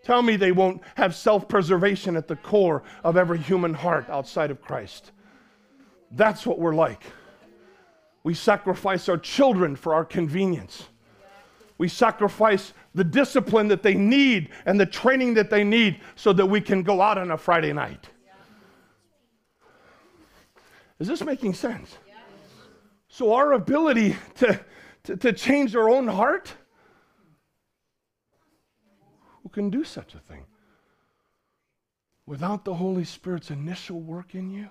[0.03, 4.51] Tell me they won't have self preservation at the core of every human heart outside
[4.51, 5.13] of Christ.
[6.11, 7.05] That's what we're like.
[8.25, 10.89] We sacrifice our children for our convenience.
[11.79, 16.47] We sacrifice the discipline that they need and the training that they need so that
[16.47, 18.09] we can go out on a Friday night.
[20.99, 21.97] Is this making sense?
[23.09, 24.61] So, our ability to,
[25.05, 26.53] to, to change our own heart,
[29.43, 30.45] who can do such a thing?
[32.27, 34.69] Without the Holy Spirit's initial work in you,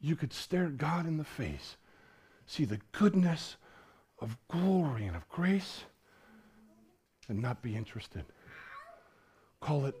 [0.00, 1.76] you could stare God in the face,
[2.46, 3.56] see the goodness
[4.20, 5.84] of glory and of grace,
[7.28, 8.24] and not be interested.
[9.60, 9.94] Call it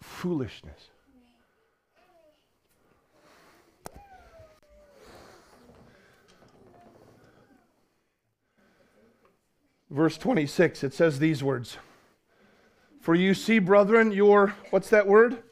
[0.00, 0.90] foolishness.
[9.96, 11.78] verse 26, it says these words
[13.00, 15.42] For you see, brethren, your, what's that word?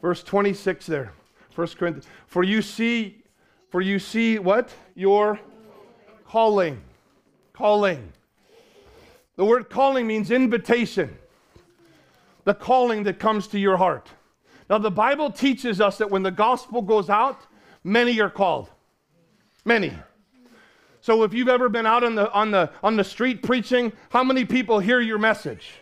[0.00, 1.12] Verse 26 there.
[1.50, 2.06] First Corinthians.
[2.26, 3.22] For you see,
[3.70, 4.72] for you see what?
[4.94, 5.38] Your
[6.26, 6.80] calling.
[7.52, 8.12] Calling.
[9.36, 11.16] The word calling means invitation,
[12.44, 14.08] the calling that comes to your heart.
[14.68, 17.40] Now, the Bible teaches us that when the gospel goes out,
[17.82, 18.70] many are called.
[19.64, 19.92] Many.
[21.00, 24.22] So if you've ever been out on the, on the, on the street preaching, how
[24.22, 25.72] many people hear your message?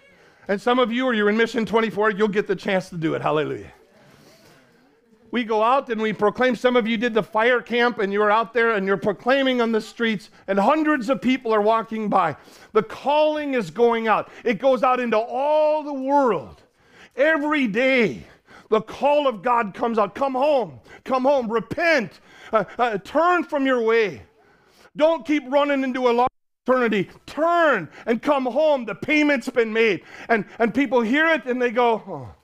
[0.47, 3.15] And some of you, or you're in Mission 24, you'll get the chance to do
[3.15, 3.21] it.
[3.21, 3.73] Hallelujah.
[5.31, 6.57] We go out and we proclaim.
[6.57, 9.73] Some of you did the fire camp and you're out there and you're proclaiming on
[9.73, 12.37] the streets, and hundreds of people are walking by.
[12.73, 16.63] The calling is going out, it goes out into all the world
[17.17, 18.25] every day.
[18.71, 20.15] The call of God comes out.
[20.15, 20.81] Come home.
[21.05, 21.51] Come home.
[21.51, 22.21] Repent.
[22.53, 24.23] Uh, uh, turn from your way.
[24.97, 26.29] Don't keep running into a long
[26.67, 27.09] eternity.
[27.25, 28.85] Turn and come home.
[28.85, 30.03] The payment's been made.
[30.29, 32.35] And, and people hear it and they go, oh.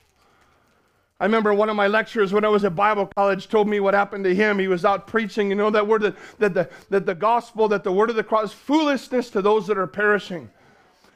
[1.21, 3.95] I remember one of my lecturers when I was at Bible college told me what
[3.95, 4.59] happened to him.
[4.59, 7.85] He was out preaching, you know, that word that, that, the, that the gospel, that
[7.85, 10.51] the word of the cross, foolishness to those that are perishing.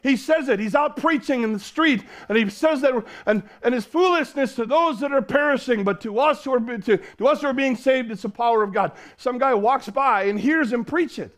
[0.01, 0.61] He says it.
[0.61, 4.65] He's out preaching in the street, and he says that, and, and his foolishness to
[4.65, 7.75] those that are perishing, but to us who are to, to us who are being
[7.75, 8.93] saved, it's the power of God.
[9.17, 11.37] Some guy walks by and hears him preach it,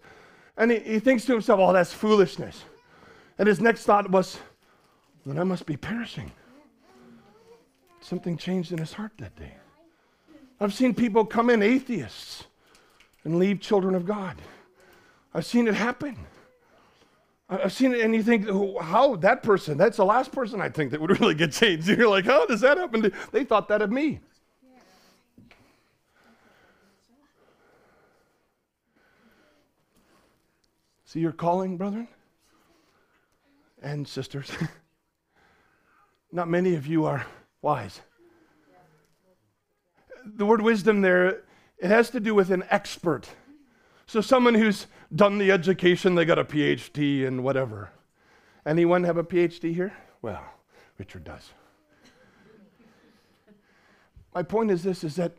[0.58, 2.62] and he, he thinks to himself, "Oh, that's foolishness,"
[3.38, 4.38] and his next thought was,
[5.24, 6.30] "Then I must be perishing."
[8.10, 9.52] Something changed in his heart that day.
[10.60, 12.42] I've seen people come in atheists
[13.22, 14.34] and leave children of God.
[15.32, 16.16] I've seen it happen.
[17.48, 18.48] I've seen it, and you think,
[18.82, 21.86] how that person, that's the last person I think that would really get changed.
[21.88, 23.12] You're like, how does that happen?
[23.30, 24.18] They thought that of me.
[31.04, 32.08] See your calling, brethren
[33.80, 34.50] and sisters.
[36.32, 37.24] Not many of you are
[37.62, 38.00] wise.
[40.24, 41.42] The word wisdom there,
[41.78, 43.28] it has to do with an expert.
[44.06, 47.90] So someone who's done the education, they got a PhD and whatever.
[48.66, 49.92] Anyone have a PhD here?
[50.22, 50.44] Well,
[50.98, 51.50] Richard does.
[54.34, 55.32] My point is this is that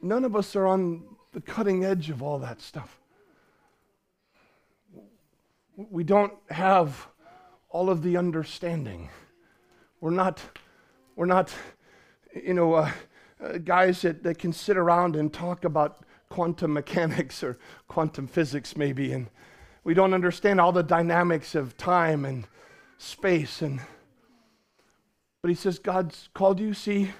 [0.00, 2.98] none of us are on the cutting edge of all that stuff.
[5.76, 7.08] We don't have
[7.68, 9.10] all of the understanding.
[10.06, 10.40] We're not,
[11.16, 11.52] we're not,
[12.32, 12.92] you know, uh,
[13.42, 18.76] uh, guys that, that can sit around and talk about quantum mechanics or quantum physics,
[18.76, 19.26] maybe, and
[19.82, 22.46] we don't understand all the dynamics of time and
[22.98, 23.62] space.
[23.62, 23.80] And
[25.42, 26.72] but he says, God's called you.
[26.72, 27.10] See,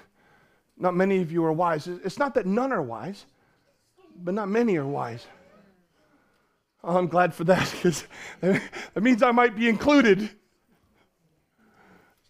[0.77, 1.87] not many of you are wise.
[1.87, 3.25] It's not that none are wise,
[4.15, 5.27] but not many are wise.
[6.85, 8.05] Oh, I'm glad for that because
[8.39, 10.29] that means I might be included.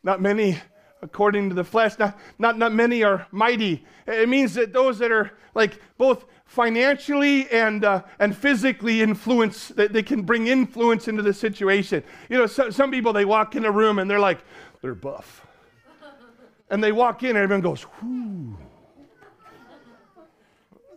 [0.08, 0.58] Not many
[1.02, 2.00] according to the flesh.
[2.00, 3.86] Not, not, not many are mighty.
[4.08, 9.92] It means that those that are like both financially and, uh, and physically influence, that
[9.92, 12.04] they can bring influence into the situation.
[12.30, 14.40] You know, so, some people, they walk in a room and they're like,
[14.82, 15.46] they're buff.
[16.70, 18.58] And they walk in and everyone goes, whoo.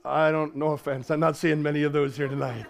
[0.05, 2.67] I don't, no offense, I'm not seeing many of those here tonight.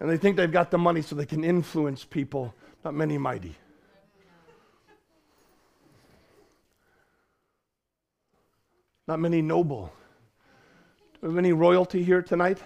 [0.00, 3.54] And they think they've got the money so they can influence people, not many mighty.
[9.06, 9.92] Not many noble.
[11.14, 12.58] Do we have any royalty here tonight?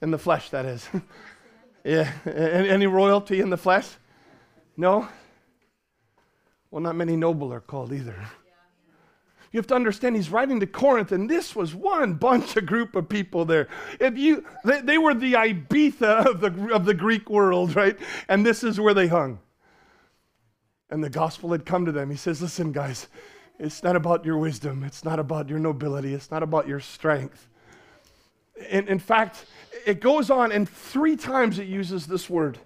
[0.00, 0.88] In the flesh, that is.
[1.84, 2.10] yeah.
[2.24, 3.88] Any royalty in the flesh?
[4.76, 5.08] No?
[6.70, 8.14] Well, not many noble are called either.
[9.52, 12.96] You have to understand he's writing to Corinth, and this was one bunch of group
[12.96, 13.68] of people there.
[14.00, 17.96] If you, they, they, were the Ibiza of the, of the Greek world, right?
[18.28, 19.38] And this is where they hung.
[20.90, 22.10] And the gospel had come to them.
[22.10, 23.08] He says, Listen, guys,
[23.58, 24.84] it's not about your wisdom.
[24.84, 26.12] It's not about your nobility.
[26.12, 27.48] It's not about your strength.
[28.70, 29.46] In, in fact,
[29.86, 32.58] it goes on, and three times it uses this word.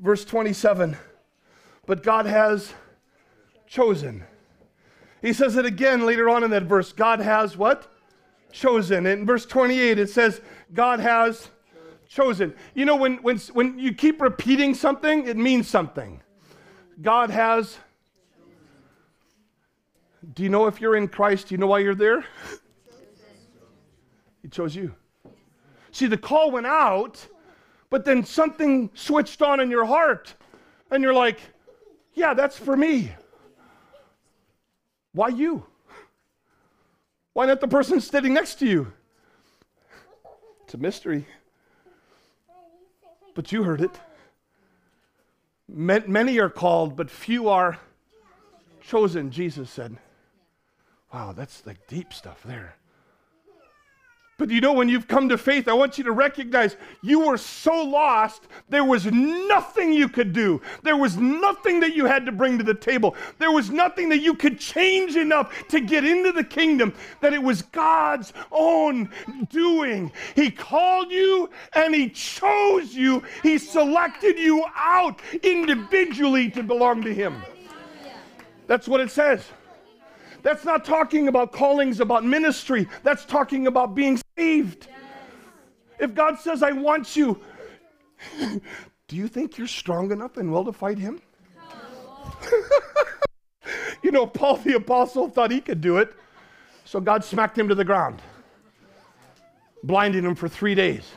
[0.00, 0.96] Verse 27
[1.86, 2.72] But God has
[3.66, 4.24] chosen.
[5.22, 6.92] He says it again later on in that verse.
[6.92, 7.92] God has what?
[8.52, 9.06] Chosen.
[9.06, 10.40] In verse 28, it says,
[10.72, 11.50] God has
[12.08, 12.54] chosen.
[12.74, 16.22] You know, when, when, when you keep repeating something, it means something.
[17.00, 17.78] God has
[20.34, 21.48] do you know if you're in Christ?
[21.48, 22.24] Do you know why you're there?
[24.40, 24.94] He chose you.
[25.90, 27.26] See, the call went out,
[27.90, 30.32] but then something switched on in your heart,
[30.92, 31.40] and you're like,
[32.14, 33.12] yeah, that's for me.
[35.18, 35.64] Why you?
[37.32, 38.92] Why not the person sitting next to you?
[40.62, 41.26] It's a mystery.
[43.34, 43.90] But you heard it.
[45.66, 47.80] Many are called, but few are
[48.80, 49.96] chosen, Jesus said.
[51.12, 52.76] Wow, that's like deep stuff there.
[54.38, 57.36] But you know, when you've come to faith, I want you to recognize you were
[57.36, 60.62] so lost, there was nothing you could do.
[60.84, 63.16] There was nothing that you had to bring to the table.
[63.38, 67.42] There was nothing that you could change enough to get into the kingdom, that it
[67.42, 69.10] was God's own
[69.50, 70.12] doing.
[70.36, 77.12] He called you and He chose you, He selected you out individually to belong to
[77.12, 77.42] Him.
[78.68, 79.44] That's what it says.
[80.42, 82.88] That's not talking about callings, about ministry.
[83.02, 84.88] That's talking about being saved.
[85.98, 87.40] If God says, I want you,
[89.08, 91.20] do you think you're strong enough and well to fight him?
[94.02, 96.14] you know, Paul the Apostle thought he could do it,
[96.84, 98.22] so God smacked him to the ground,
[99.82, 101.10] blinding him for three days.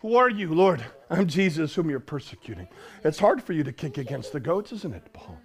[0.00, 0.84] Who are you, Lord?
[1.10, 2.68] I'm Jesus, whom you're persecuting.
[3.04, 5.38] It's hard for you to kick against the goats, isn't it, Paul?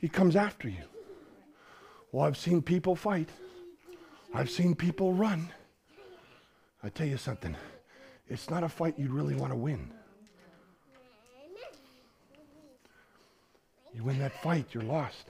[0.00, 0.82] He comes after you.
[2.14, 3.28] Well, I've seen people fight.
[4.32, 5.48] I've seen people run.
[6.80, 7.56] I tell you something,
[8.28, 9.90] it's not a fight you'd really want to win.
[13.92, 15.26] You win that fight, you're lost.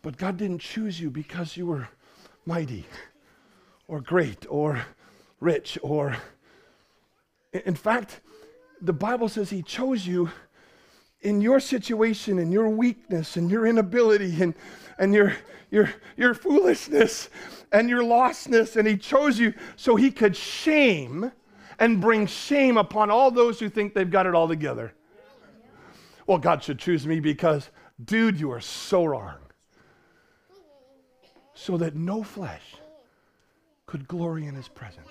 [0.00, 1.88] But God didn't choose you because you were
[2.46, 2.86] mighty
[3.88, 4.80] or great or
[5.40, 6.16] rich or.
[7.52, 8.20] In fact,
[8.80, 10.30] the Bible says He chose you
[11.24, 14.54] in your situation in your weakness in your inability and,
[14.98, 15.34] and your,
[15.70, 17.28] your, your foolishness
[17.72, 18.76] and your lostness.
[18.76, 21.32] And He chose you so He could shame
[21.78, 24.92] and bring shame upon all those who think they've got it all together.
[26.26, 27.70] Well, God should choose me because,
[28.04, 29.36] dude, you are so wrong.
[31.54, 32.74] So that no flesh
[33.86, 35.08] could glory in His presence.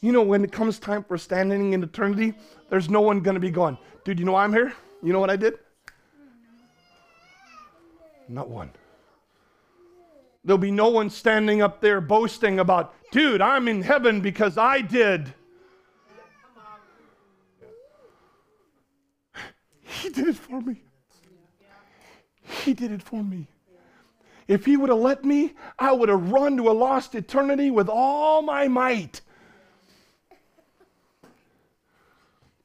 [0.00, 2.34] You know, when it comes time for standing in eternity,
[2.70, 4.72] there's no one going to be going, dude, you know why I'm here?
[5.02, 5.54] You know what I did?
[8.28, 8.70] Not one.
[10.44, 14.80] There'll be no one standing up there boasting about, dude, I'm in heaven because I
[14.80, 15.32] did.
[20.02, 20.82] He did it for me.
[22.64, 23.46] He did it for me.
[24.48, 27.88] If he would have let me, I would have run to a lost eternity with
[27.88, 29.20] all my might.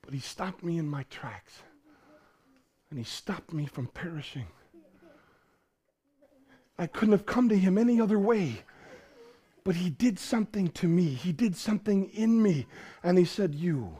[0.01, 1.61] But he stopped me in my tracks.
[2.89, 4.47] And he stopped me from perishing.
[6.79, 8.61] I couldn't have come to him any other way.
[9.63, 11.05] But he did something to me.
[11.05, 12.67] He did something in me.
[13.03, 13.97] And he said, You,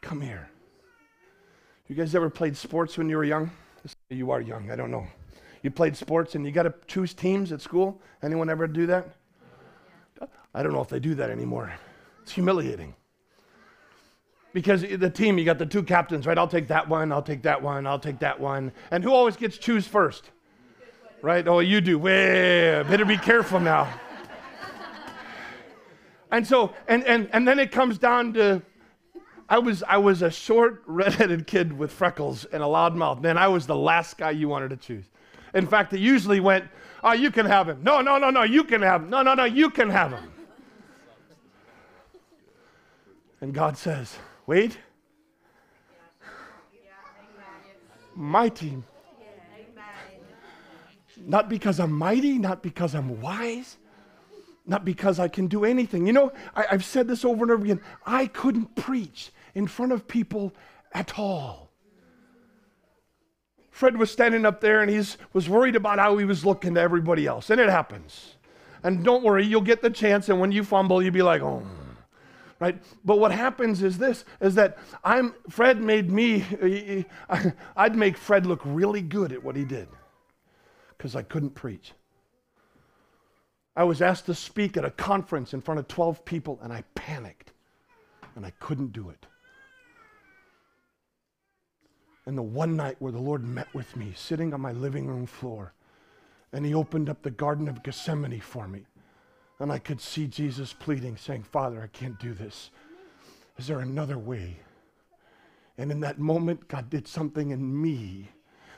[0.00, 0.48] come here.
[1.88, 3.50] You guys ever played sports when you were young?
[4.10, 5.06] You are young, I don't know.
[5.62, 8.00] You played sports and you got to choose teams at school?
[8.22, 9.08] Anyone ever do that?
[10.54, 11.72] I don't know if they do that anymore.
[12.22, 12.94] It's humiliating.
[14.52, 16.38] Because the team, you got the two captains, right?
[16.38, 18.72] I'll take that one, I'll take that one, I'll take that one.
[18.90, 20.30] And who always gets choose first?
[21.26, 21.48] Right?
[21.48, 21.98] Oh, you do.
[21.98, 23.92] Way, better be careful now.
[26.30, 28.62] and so, and, and, and then it comes down to
[29.48, 33.20] I was, I was a short, redheaded kid with freckles and a loud mouth.
[33.20, 35.06] Man, I was the last guy you wanted to choose.
[35.52, 36.66] In fact, it usually went,
[37.02, 37.82] oh, you can have him.
[37.82, 39.10] No, no, no, no, you can have him.
[39.10, 40.30] No, no, no, you can have him.
[43.40, 44.16] And God says,
[44.46, 44.78] Wait.
[48.14, 48.84] My team.
[51.28, 53.78] Not because I'm mighty, not because I'm wise,
[54.64, 56.06] not because I can do anything.
[56.06, 57.80] You know, I, have said this over and over again.
[58.06, 60.54] I couldn't preach in front of people
[60.92, 61.72] at all.
[63.70, 65.02] Fred was standing up there and he
[65.32, 67.50] was worried about how he was looking to everybody else.
[67.50, 68.36] And it happens.
[68.84, 70.28] And don't worry, you'll get the chance.
[70.28, 71.66] And when you fumble, you'll be like, oh
[72.60, 72.80] right?
[73.04, 77.04] But what happens is this: is that I'm Fred made me.
[77.76, 79.88] I'd make Fred look really good at what he did
[80.96, 81.92] because I couldn't preach.
[83.76, 86.82] I was asked to speak at a conference in front of 12 people, and I
[86.94, 87.52] panicked,
[88.34, 89.26] and I couldn't do it.
[92.24, 95.26] And the one night where the Lord met with me, sitting on my living room
[95.26, 95.74] floor,
[96.52, 98.86] and He opened up the Garden of Gethsemane for me.
[99.58, 102.70] And I could see Jesus pleading, saying, Father, I can't do this.
[103.58, 104.56] Is there another way?
[105.78, 108.30] And in that moment, God did something in me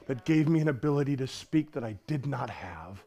[0.09, 3.05] that gave me an ability to speak that I did not have,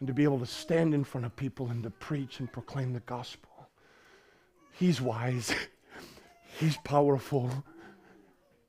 [0.00, 2.94] and to be able to stand in front of people and to preach and proclaim
[2.94, 3.68] the gospel.
[4.72, 5.54] He's wise,
[6.58, 7.50] He's powerful,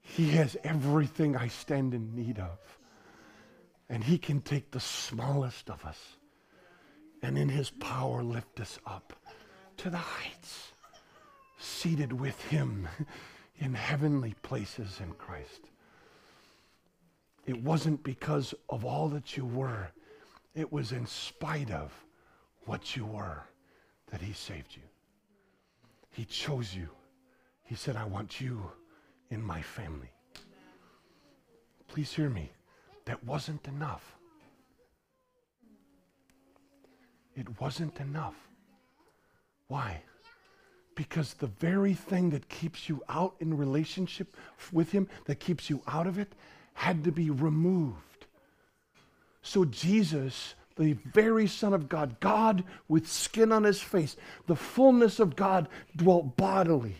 [0.02, 2.60] He has everything I stand in need of.
[3.88, 6.18] And He can take the smallest of us
[7.24, 9.14] and in his power lift us up
[9.78, 10.74] to the heights,
[11.58, 12.88] seated with him
[13.58, 15.62] in heavenly places in Christ.
[17.46, 19.90] It wasn't because of all that you were,
[20.56, 21.92] it was in spite of
[22.66, 23.44] what you were
[24.12, 24.84] that He saved you.
[26.12, 26.90] He chose you.
[27.64, 28.72] He said, I want you
[29.30, 30.12] in my family.
[31.88, 32.52] Please hear me.
[33.06, 34.16] That wasn't enough.
[37.36, 38.36] It wasn't enough.
[39.68, 40.02] Why?
[40.96, 44.38] Because the very thing that keeps you out in relationship
[44.72, 46.34] with Him, that keeps you out of it,
[46.74, 48.26] had to be removed.
[49.42, 54.16] So Jesus, the very Son of God, God with skin on his face,
[54.48, 56.96] the fullness of God dwelt bodily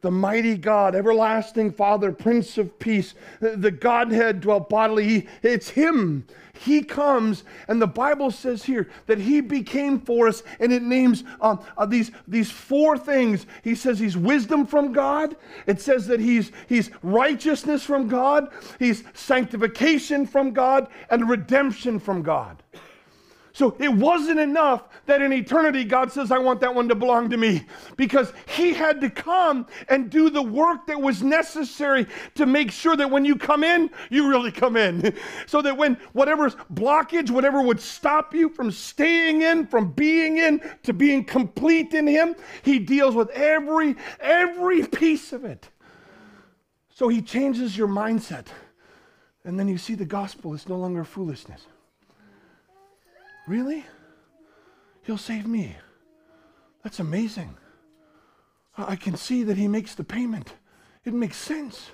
[0.00, 5.26] the mighty God, everlasting Father, Prince of Peace, the Godhead dwelt bodily.
[5.42, 6.24] it's Him.
[6.60, 11.24] He comes, and the Bible says here that He became for us, and it names
[11.40, 13.46] um, uh, these, these four things.
[13.62, 15.36] He says He's wisdom from God.
[15.66, 22.22] It says that He's, he's righteousness from God, He's sanctification from God, and redemption from
[22.22, 22.62] God.
[23.58, 27.28] So it wasn't enough that in eternity God says, I want that one to belong
[27.30, 27.66] to me.
[27.96, 32.06] Because he had to come and do the work that was necessary
[32.36, 35.12] to make sure that when you come in, you really come in.
[35.48, 40.60] so that when whatever's blockage, whatever would stop you from staying in, from being in,
[40.84, 45.68] to being complete in him, he deals with every, every piece of it.
[46.90, 48.46] So he changes your mindset.
[49.42, 51.66] And then you see the gospel is no longer foolishness.
[53.48, 53.84] Really?
[55.04, 55.74] He'll save me.
[56.84, 57.56] That's amazing.
[58.76, 60.52] I can see that He makes the payment.
[61.04, 61.90] It makes sense.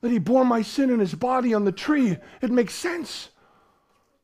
[0.00, 2.16] That He bore my sin in His body on the tree.
[2.40, 3.30] It makes sense.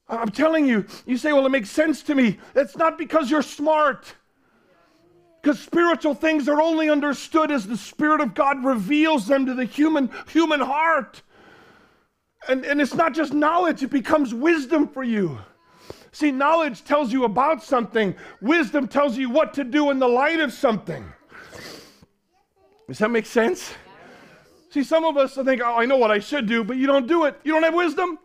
[0.08, 2.38] I'm telling you, you say, well, it makes sense to me.
[2.54, 4.14] That's not because you're smart.
[5.42, 9.64] Because spiritual things are only understood as the Spirit of God reveals them to the
[9.64, 11.22] human, human heart.
[12.48, 15.38] And, and it's not just knowledge, it becomes wisdom for you.
[16.12, 20.40] See, knowledge tells you about something, wisdom tells you what to do in the light
[20.40, 21.04] of something.
[22.86, 23.74] Does that make sense?
[24.70, 26.86] See, some of us I think, oh, I know what I should do, but you
[26.86, 27.38] don't do it.
[27.44, 28.18] You don't have wisdom.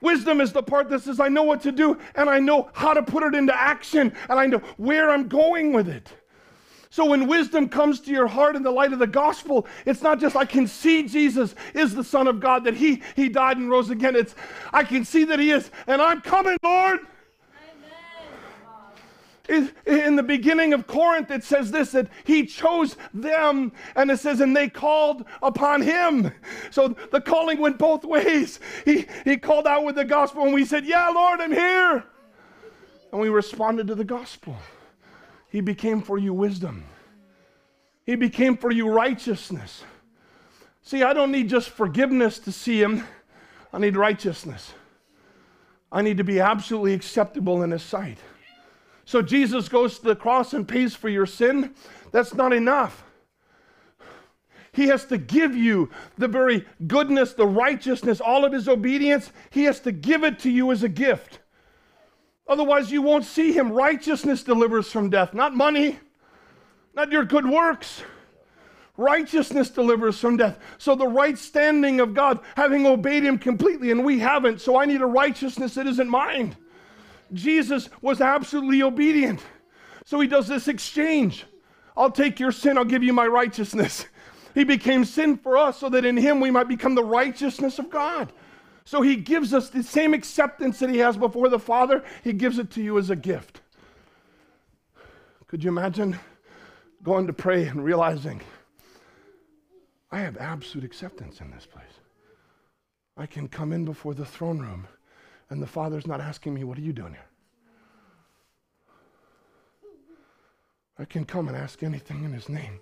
[0.00, 2.92] Wisdom is the part that says, I know what to do and I know how
[2.92, 6.12] to put it into action and I know where I'm going with it.
[6.94, 10.20] So when wisdom comes to your heart in the light of the gospel, it's not
[10.20, 13.68] just I can see Jesus is the Son of God, that He He died and
[13.68, 14.14] rose again.
[14.14, 14.36] It's
[14.72, 17.00] I can see that He is, and I'm coming, Lord.
[19.48, 24.40] In the beginning of Corinth, it says this that he chose them, and it says,
[24.40, 26.32] and they called upon him.
[26.70, 28.60] So the calling went both ways.
[28.84, 32.04] He, he called out with the gospel, and we said, Yeah, Lord, I'm here.
[33.10, 34.56] And we responded to the gospel.
[35.54, 36.82] He became for you wisdom.
[38.04, 39.84] He became for you righteousness.
[40.82, 43.04] See, I don't need just forgiveness to see Him,
[43.72, 44.72] I need righteousness.
[45.92, 48.18] I need to be absolutely acceptable in His sight.
[49.04, 51.72] So Jesus goes to the cross and pays for your sin.
[52.10, 53.04] That's not enough.
[54.72, 55.88] He has to give you
[56.18, 59.30] the very goodness, the righteousness, all of His obedience.
[59.50, 61.38] He has to give it to you as a gift.
[62.46, 63.72] Otherwise, you won't see him.
[63.72, 65.98] Righteousness delivers from death, not money,
[66.94, 68.02] not your good works.
[68.96, 70.58] Righteousness delivers from death.
[70.78, 74.84] So, the right standing of God, having obeyed him completely, and we haven't, so I
[74.84, 76.56] need a righteousness that isn't mine.
[77.32, 79.40] Jesus was absolutely obedient.
[80.04, 81.44] So, he does this exchange
[81.96, 84.06] I'll take your sin, I'll give you my righteousness.
[84.54, 87.90] He became sin for us so that in him we might become the righteousness of
[87.90, 88.32] God.
[88.84, 92.58] So he gives us the same acceptance that he has before the Father, he gives
[92.58, 93.62] it to you as a gift.
[95.46, 96.18] Could you imagine
[97.02, 98.42] going to pray and realizing,
[100.10, 101.84] I have absolute acceptance in this place?
[103.16, 104.86] I can come in before the throne room
[105.50, 107.26] and the Father's not asking me, What are you doing here?
[110.98, 112.80] I can come and ask anything in His name.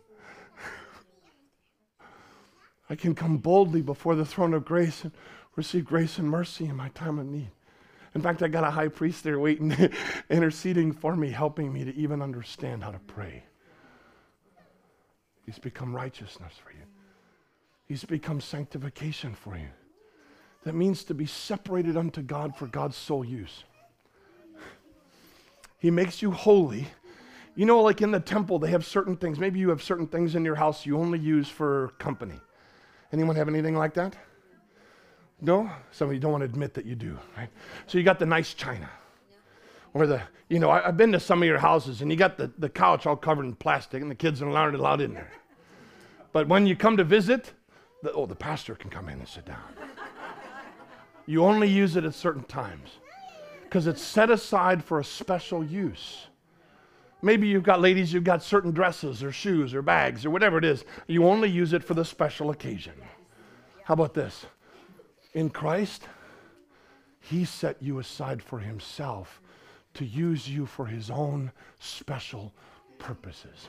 [2.91, 5.13] I can come boldly before the throne of grace and
[5.57, 7.51] receive grace and mercy in my time of need.
[8.15, 9.75] In fact, I got a high priest there waiting,
[10.31, 13.45] interceding for me, helping me to even understand how to pray.
[15.47, 16.85] He's become righteousness for you,
[17.87, 19.69] He's become sanctification for you.
[20.65, 23.65] That means to be separated unto God for God's sole use.
[25.79, 26.87] He makes you holy.
[27.57, 29.39] You know, like in the temple, they have certain things.
[29.41, 32.41] Maybe you have certain things in your house you only use for company.
[33.13, 34.17] Anyone have anything like that?
[35.43, 35.69] No?
[35.91, 37.49] Some of you don't want to admit that you do, right?
[37.89, 38.89] So you got the nice china.
[39.93, 42.39] Or the, you know, I, have been to some of your houses and you got
[42.39, 45.33] the, the couch all covered in plastic and the kids are allowed, allowed in there.
[46.33, 47.53] But when you come to visit,
[48.03, 49.59] the, oh, the pastor can come in and sit down.
[51.27, 52.91] You only use it at certain times
[53.65, 56.27] because it's set aside for a special use.
[57.21, 60.65] Maybe you've got ladies, you've got certain dresses or shoes or bags or whatever it
[60.65, 60.85] is.
[61.07, 62.95] You only use it for the special occasion.
[63.85, 64.47] How about this?
[65.33, 66.09] In Christ,
[67.21, 69.41] He set you aside for Himself
[69.95, 72.53] to use you for His own special
[72.99, 73.69] purposes.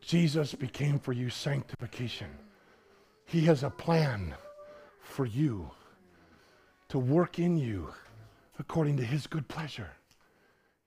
[0.00, 2.28] Jesus became for you sanctification.
[3.24, 4.34] He has a plan
[5.00, 5.70] for you
[6.88, 7.92] to work in you
[8.58, 9.90] according to His good pleasure.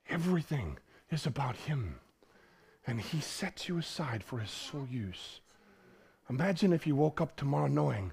[0.09, 0.77] Everything
[1.11, 1.99] is about Him.
[2.87, 5.41] And He sets you aside for His sole use.
[6.29, 8.11] Imagine if you woke up tomorrow knowing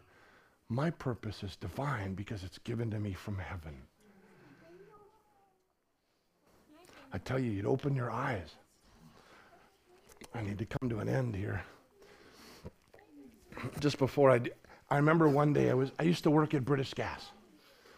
[0.69, 3.83] my purpose is divine because it's given to me from heaven.
[7.12, 8.57] I tell you, you'd open your eyes.
[10.35, 11.62] I need to come to an end here.
[13.81, 14.41] Just before I,
[14.91, 17.31] I remember one day I was I used to work at British Gas,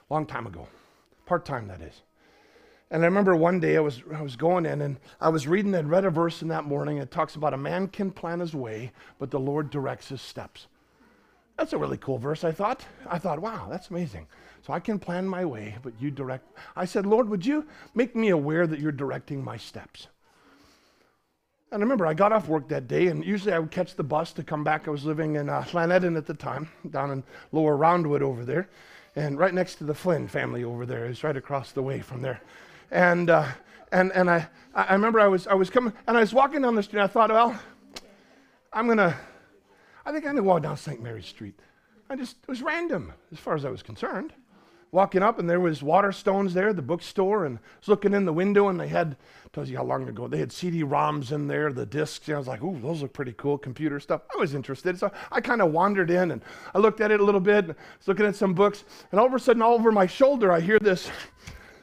[0.08, 0.68] long time ago,
[1.26, 2.02] part time that is.
[2.90, 5.74] And I remember one day I was, I was going in and I was reading
[5.74, 6.98] and read a verse in that morning.
[6.98, 10.68] It talks about a man can plan his way, but the Lord directs his steps.
[11.58, 12.84] That's a really cool verse, I thought.
[13.06, 14.28] I thought, wow, that's amazing.
[14.64, 16.46] So I can plan my way, but you direct.
[16.76, 20.06] I said, Lord, would you make me aware that you're directing my steps?
[21.70, 24.04] And I remember I got off work that day, and usually I would catch the
[24.04, 24.88] bus to come back.
[24.88, 28.68] I was living in uh, at the time, down in Lower Roundwood over there,
[29.16, 31.12] and right next to the Flynn family over there.
[31.22, 32.40] Right across the way from there.
[32.90, 33.48] And, uh,
[33.92, 36.74] and, and I, I remember I was, I was coming, and I was walking down
[36.74, 37.58] the street, and I thought, well,
[38.72, 39.14] I'm going to,
[40.08, 41.02] I think I'm going to walk down St.
[41.02, 41.60] Mary's Street.
[42.08, 44.32] I just, it was random as far as I was concerned.
[44.90, 48.32] Walking up, and there was Waterstones there, the bookstore, and I was looking in the
[48.32, 49.18] window, and they had,
[49.52, 52.48] tells you how long ago, they had CD-ROMs in there, the discs, and I was
[52.48, 54.22] like, ooh, those look pretty cool, computer stuff.
[54.34, 56.42] I was interested, so I kind of wandered in, and
[56.74, 59.20] I looked at it a little bit, and I was looking at some books, and
[59.20, 61.10] all of a sudden, all over my shoulder, I hear this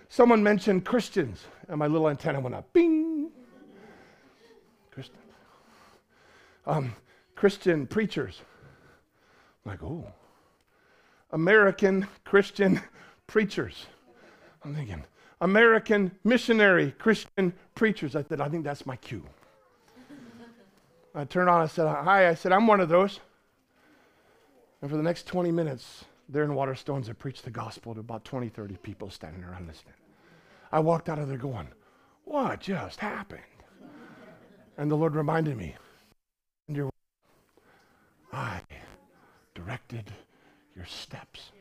[0.10, 2.74] Someone mentioned Christians, and my little antenna went up.
[2.74, 3.30] Bing!
[4.90, 5.20] Christians.
[6.66, 6.96] Um,
[7.36, 8.42] Christian preachers.
[9.66, 10.12] I'm like, oh.
[11.32, 12.82] American Christian
[13.28, 13.86] preachers.
[14.64, 15.04] I'm thinking,
[15.42, 18.16] American missionary Christian preachers.
[18.16, 19.24] I said, I think that's my cue.
[21.14, 23.20] I turned on, I said, Hi, I said, I'm one of those.
[24.82, 28.26] And for the next 20 minutes, there in Waterstones, I preached the gospel to about
[28.26, 29.94] 20, 30 people standing around listening.
[30.72, 31.68] I walked out of there going,
[32.24, 33.42] What just happened?
[34.78, 35.76] And the Lord reminded me,
[38.36, 38.62] I
[39.54, 40.12] directed
[40.76, 41.52] your steps.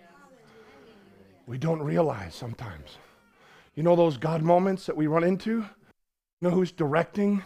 [1.46, 2.98] We don't realize sometimes.
[3.74, 5.50] You know those God moments that we run into?
[5.52, 5.66] You
[6.40, 7.42] know who's directing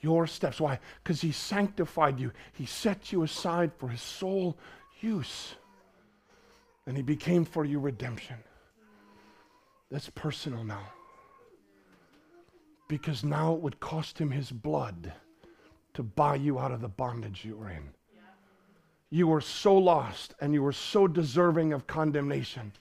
[0.00, 0.60] your steps?
[0.60, 0.78] Why?
[1.02, 4.56] Because He sanctified you, He set you aside for His sole
[5.00, 5.54] use,
[6.86, 8.36] and He became for you redemption.
[9.90, 10.86] That's personal now
[12.90, 15.12] because now it would cost him his blood
[15.94, 17.84] to buy you out of the bondage you were in.
[19.10, 22.72] You were so lost and you were so deserving of condemnation.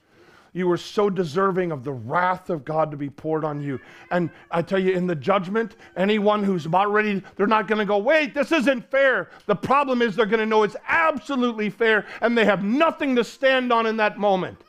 [0.53, 3.79] You were so deserving of the wrath of God to be poured on you.
[4.09, 7.85] And I tell you, in the judgment, anyone who's about ready, they're not going to
[7.85, 9.29] go, wait, this isn't fair.
[9.45, 13.23] The problem is they're going to know it's absolutely fair and they have nothing to
[13.23, 14.59] stand on in that moment.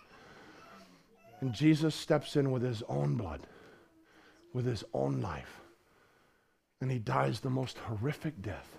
[1.40, 3.46] And Jesus steps in with his own blood
[4.52, 5.60] with his own life.
[6.80, 8.78] And he dies the most horrific death.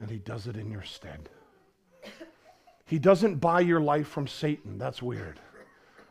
[0.00, 1.28] And he does it in your stead.
[2.92, 4.76] He doesn't buy your life from Satan.
[4.76, 5.40] That's weird.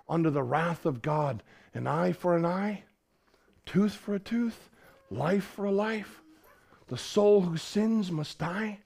[0.10, 1.44] Under the wrath of God,
[1.76, 2.86] an eye for an eye,
[3.68, 4.72] tooth for a tooth,
[5.12, 6.24] life for a life.
[6.88, 8.80] The soul who sins must die.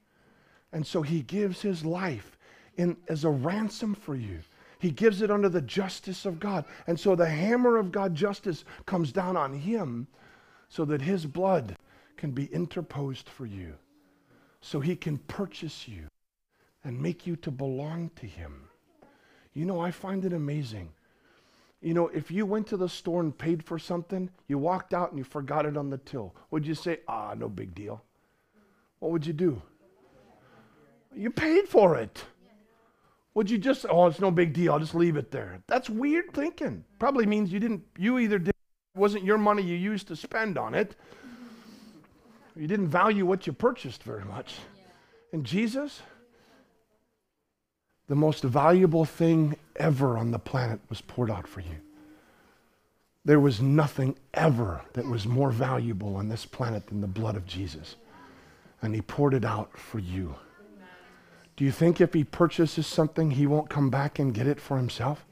[0.74, 2.38] And so he gives his life
[2.76, 4.40] in, as a ransom for you.
[4.80, 6.66] He gives it under the justice of God.
[6.88, 10.08] And so the hammer of God justice comes down on him
[10.68, 11.78] so that his blood
[12.18, 13.76] can be interposed for you.
[14.60, 16.10] So he can purchase you
[16.86, 18.70] and make you to belong to him.
[19.54, 20.92] You know, I find it amazing.
[21.82, 25.10] You know, if you went to the store and paid for something, you walked out
[25.10, 28.04] and you forgot it on the till, would you say, ah, no big deal?
[29.00, 29.62] What would you do?
[31.16, 32.24] You paid for it.
[33.34, 34.74] Would you just, oh, it's no big deal.
[34.74, 35.62] I'll just leave it there.
[35.68, 36.86] That's weird thinking.
[37.00, 40.58] Probably means you didn't, you either did, it wasn't your money you used to spend
[40.58, 40.96] on it.
[42.56, 44.56] You didn't value what you purchased very much.
[45.34, 46.02] And Jesus,
[48.08, 51.78] the most valuable thing ever on the planet was poured out for you.
[53.24, 57.48] There was nothing ever that was more valuable on this planet than the blood of
[57.48, 57.96] Jesus.
[58.82, 60.36] And he poured it out for you.
[61.58, 64.78] Do you think if he purchases something, he won't come back and get it for
[64.78, 65.26] himself?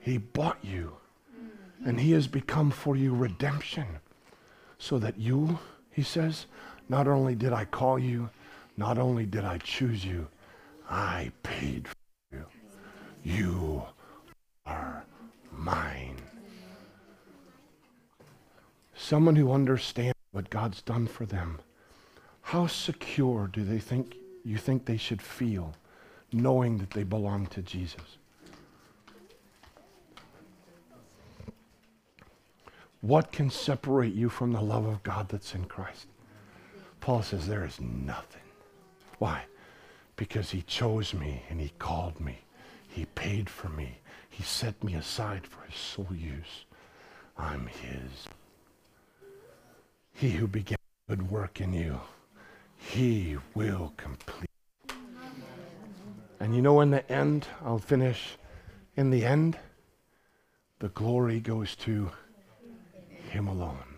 [0.00, 0.96] He bought you,
[1.84, 3.86] and He has become for you redemption,
[4.78, 5.58] so that you,
[5.90, 6.46] He says,
[6.88, 8.30] not only did I call you,
[8.80, 10.26] not only did I choose you,
[10.88, 11.94] I paid for
[12.32, 12.46] you.
[13.22, 13.82] You
[14.64, 15.04] are
[15.52, 16.16] mine.
[18.96, 21.60] Someone who understands what God's done for them.
[22.40, 24.16] How secure do they think
[24.46, 25.74] you think they should feel
[26.32, 28.16] knowing that they belong to Jesus?
[33.02, 36.06] What can separate you from the love of God that's in Christ?
[37.00, 38.40] Paul says there is nothing.
[39.20, 39.42] Why?
[40.16, 42.38] Because he chose me and he called me.
[42.88, 43.98] He paid for me.
[44.30, 46.64] He set me aside for his sole use.
[47.36, 48.28] I'm his.
[50.14, 52.00] He who began good work in you,
[52.76, 54.48] he will complete.
[56.40, 58.38] And you know, in the end, I'll finish.
[58.96, 59.58] In the end,
[60.78, 62.10] the glory goes to
[63.28, 63.96] him alone.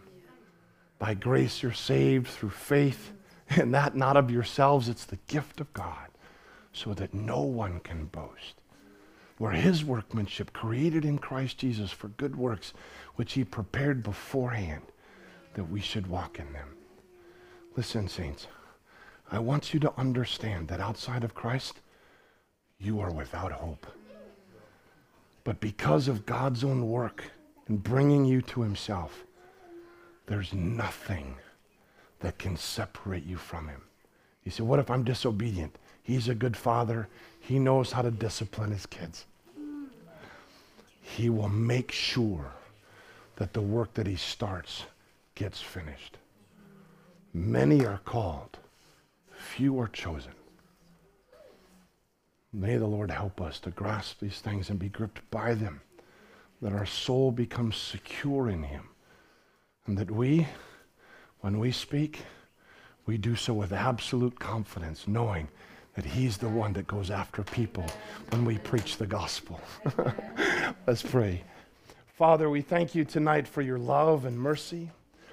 [0.98, 3.12] By grace you're saved through faith,
[3.58, 6.08] and that not of yourselves, it's the gift of God,
[6.72, 8.54] so that no one can boast.
[9.38, 12.72] We're his workmanship, created in Christ Jesus for good works,
[13.16, 14.82] which he prepared beforehand
[15.54, 16.68] that we should walk in them.
[17.76, 18.46] Listen, saints,
[19.30, 21.80] I want you to understand that outside of Christ,
[22.78, 23.86] you are without hope.
[25.44, 27.24] But because of God's own work
[27.68, 29.24] in bringing you to Himself,
[30.26, 31.36] there's nothing
[32.22, 33.82] that can separate you from Him.
[34.44, 35.76] You say, What if I'm disobedient?
[36.02, 37.08] He's a good father,
[37.38, 39.26] He knows how to discipline His kids.
[41.00, 42.52] He will make sure
[43.36, 44.84] that the work that He starts
[45.34, 46.16] gets finished.
[47.34, 48.58] Many are called,
[49.34, 50.32] few are chosen.
[52.52, 55.80] May the Lord help us to grasp these things and be gripped by them,
[56.60, 58.90] that our soul becomes secure in Him,
[59.86, 60.46] and that we,
[61.42, 62.20] when we speak,
[63.04, 65.48] we do so with absolute confidence, knowing
[65.94, 67.84] that He's the one that goes after people
[68.30, 69.60] when we preach the gospel.
[70.86, 71.42] Let's pray.
[72.16, 74.90] Father, we thank you tonight for your love and mercy.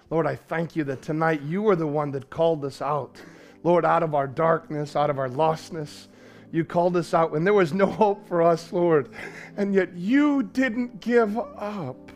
[0.09, 3.21] Lord, I thank you that tonight you are the one that called us out.
[3.63, 6.07] Lord, out of our darkness, out of our lostness.
[6.51, 9.09] You called us out when there was no hope for us, Lord.
[9.57, 12.08] And yet you didn't give up.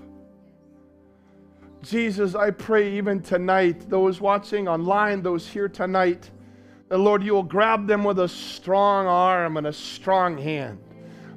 [1.84, 6.32] Jesus, I pray even tonight, those watching online, those here tonight,
[6.88, 10.80] that Lord, you will grab them with a strong arm and a strong hand.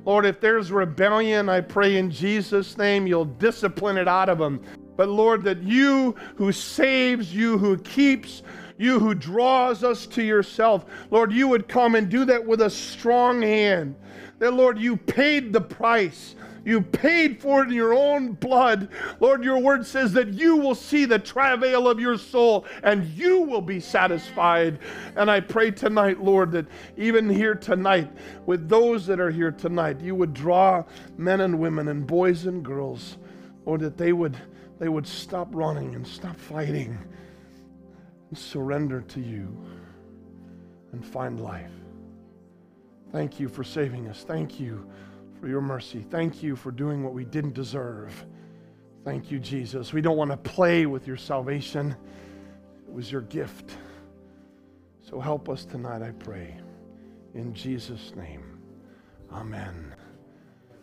[0.05, 4.62] Lord, if there's rebellion, I pray in Jesus' name you'll discipline it out of them.
[4.97, 8.44] But Lord, that you who saves, you who keeps,
[8.78, 12.70] you who draws us to yourself, Lord, you would come and do that with a
[12.70, 13.97] strong hand.
[14.38, 16.36] That, Lord, you paid the price.
[16.66, 18.88] You paid for it in your own blood.
[19.20, 23.42] Lord, your word says that you will see the travail of your soul and you
[23.42, 24.80] will be satisfied.
[25.14, 28.10] And I pray tonight, Lord, that even here tonight,
[28.46, 30.82] with those that are here tonight, you would draw
[31.16, 33.16] men and women and boys and girls,
[33.64, 34.36] Lord, that they would,
[34.80, 36.98] they would stop running and stop fighting
[38.28, 39.56] and surrender to you
[40.90, 41.70] and find life.
[43.12, 44.24] Thank you for saving us.
[44.26, 44.90] Thank you
[45.47, 46.05] for your mercy.
[46.11, 48.26] Thank you for doing what we didn't deserve.
[49.05, 49.92] Thank you, Jesus.
[49.92, 51.94] We don't want to play with your salvation,
[52.84, 53.76] it was your gift.
[55.09, 56.57] So help us tonight, I pray.
[57.34, 58.59] In Jesus' name,
[59.32, 59.86] amen.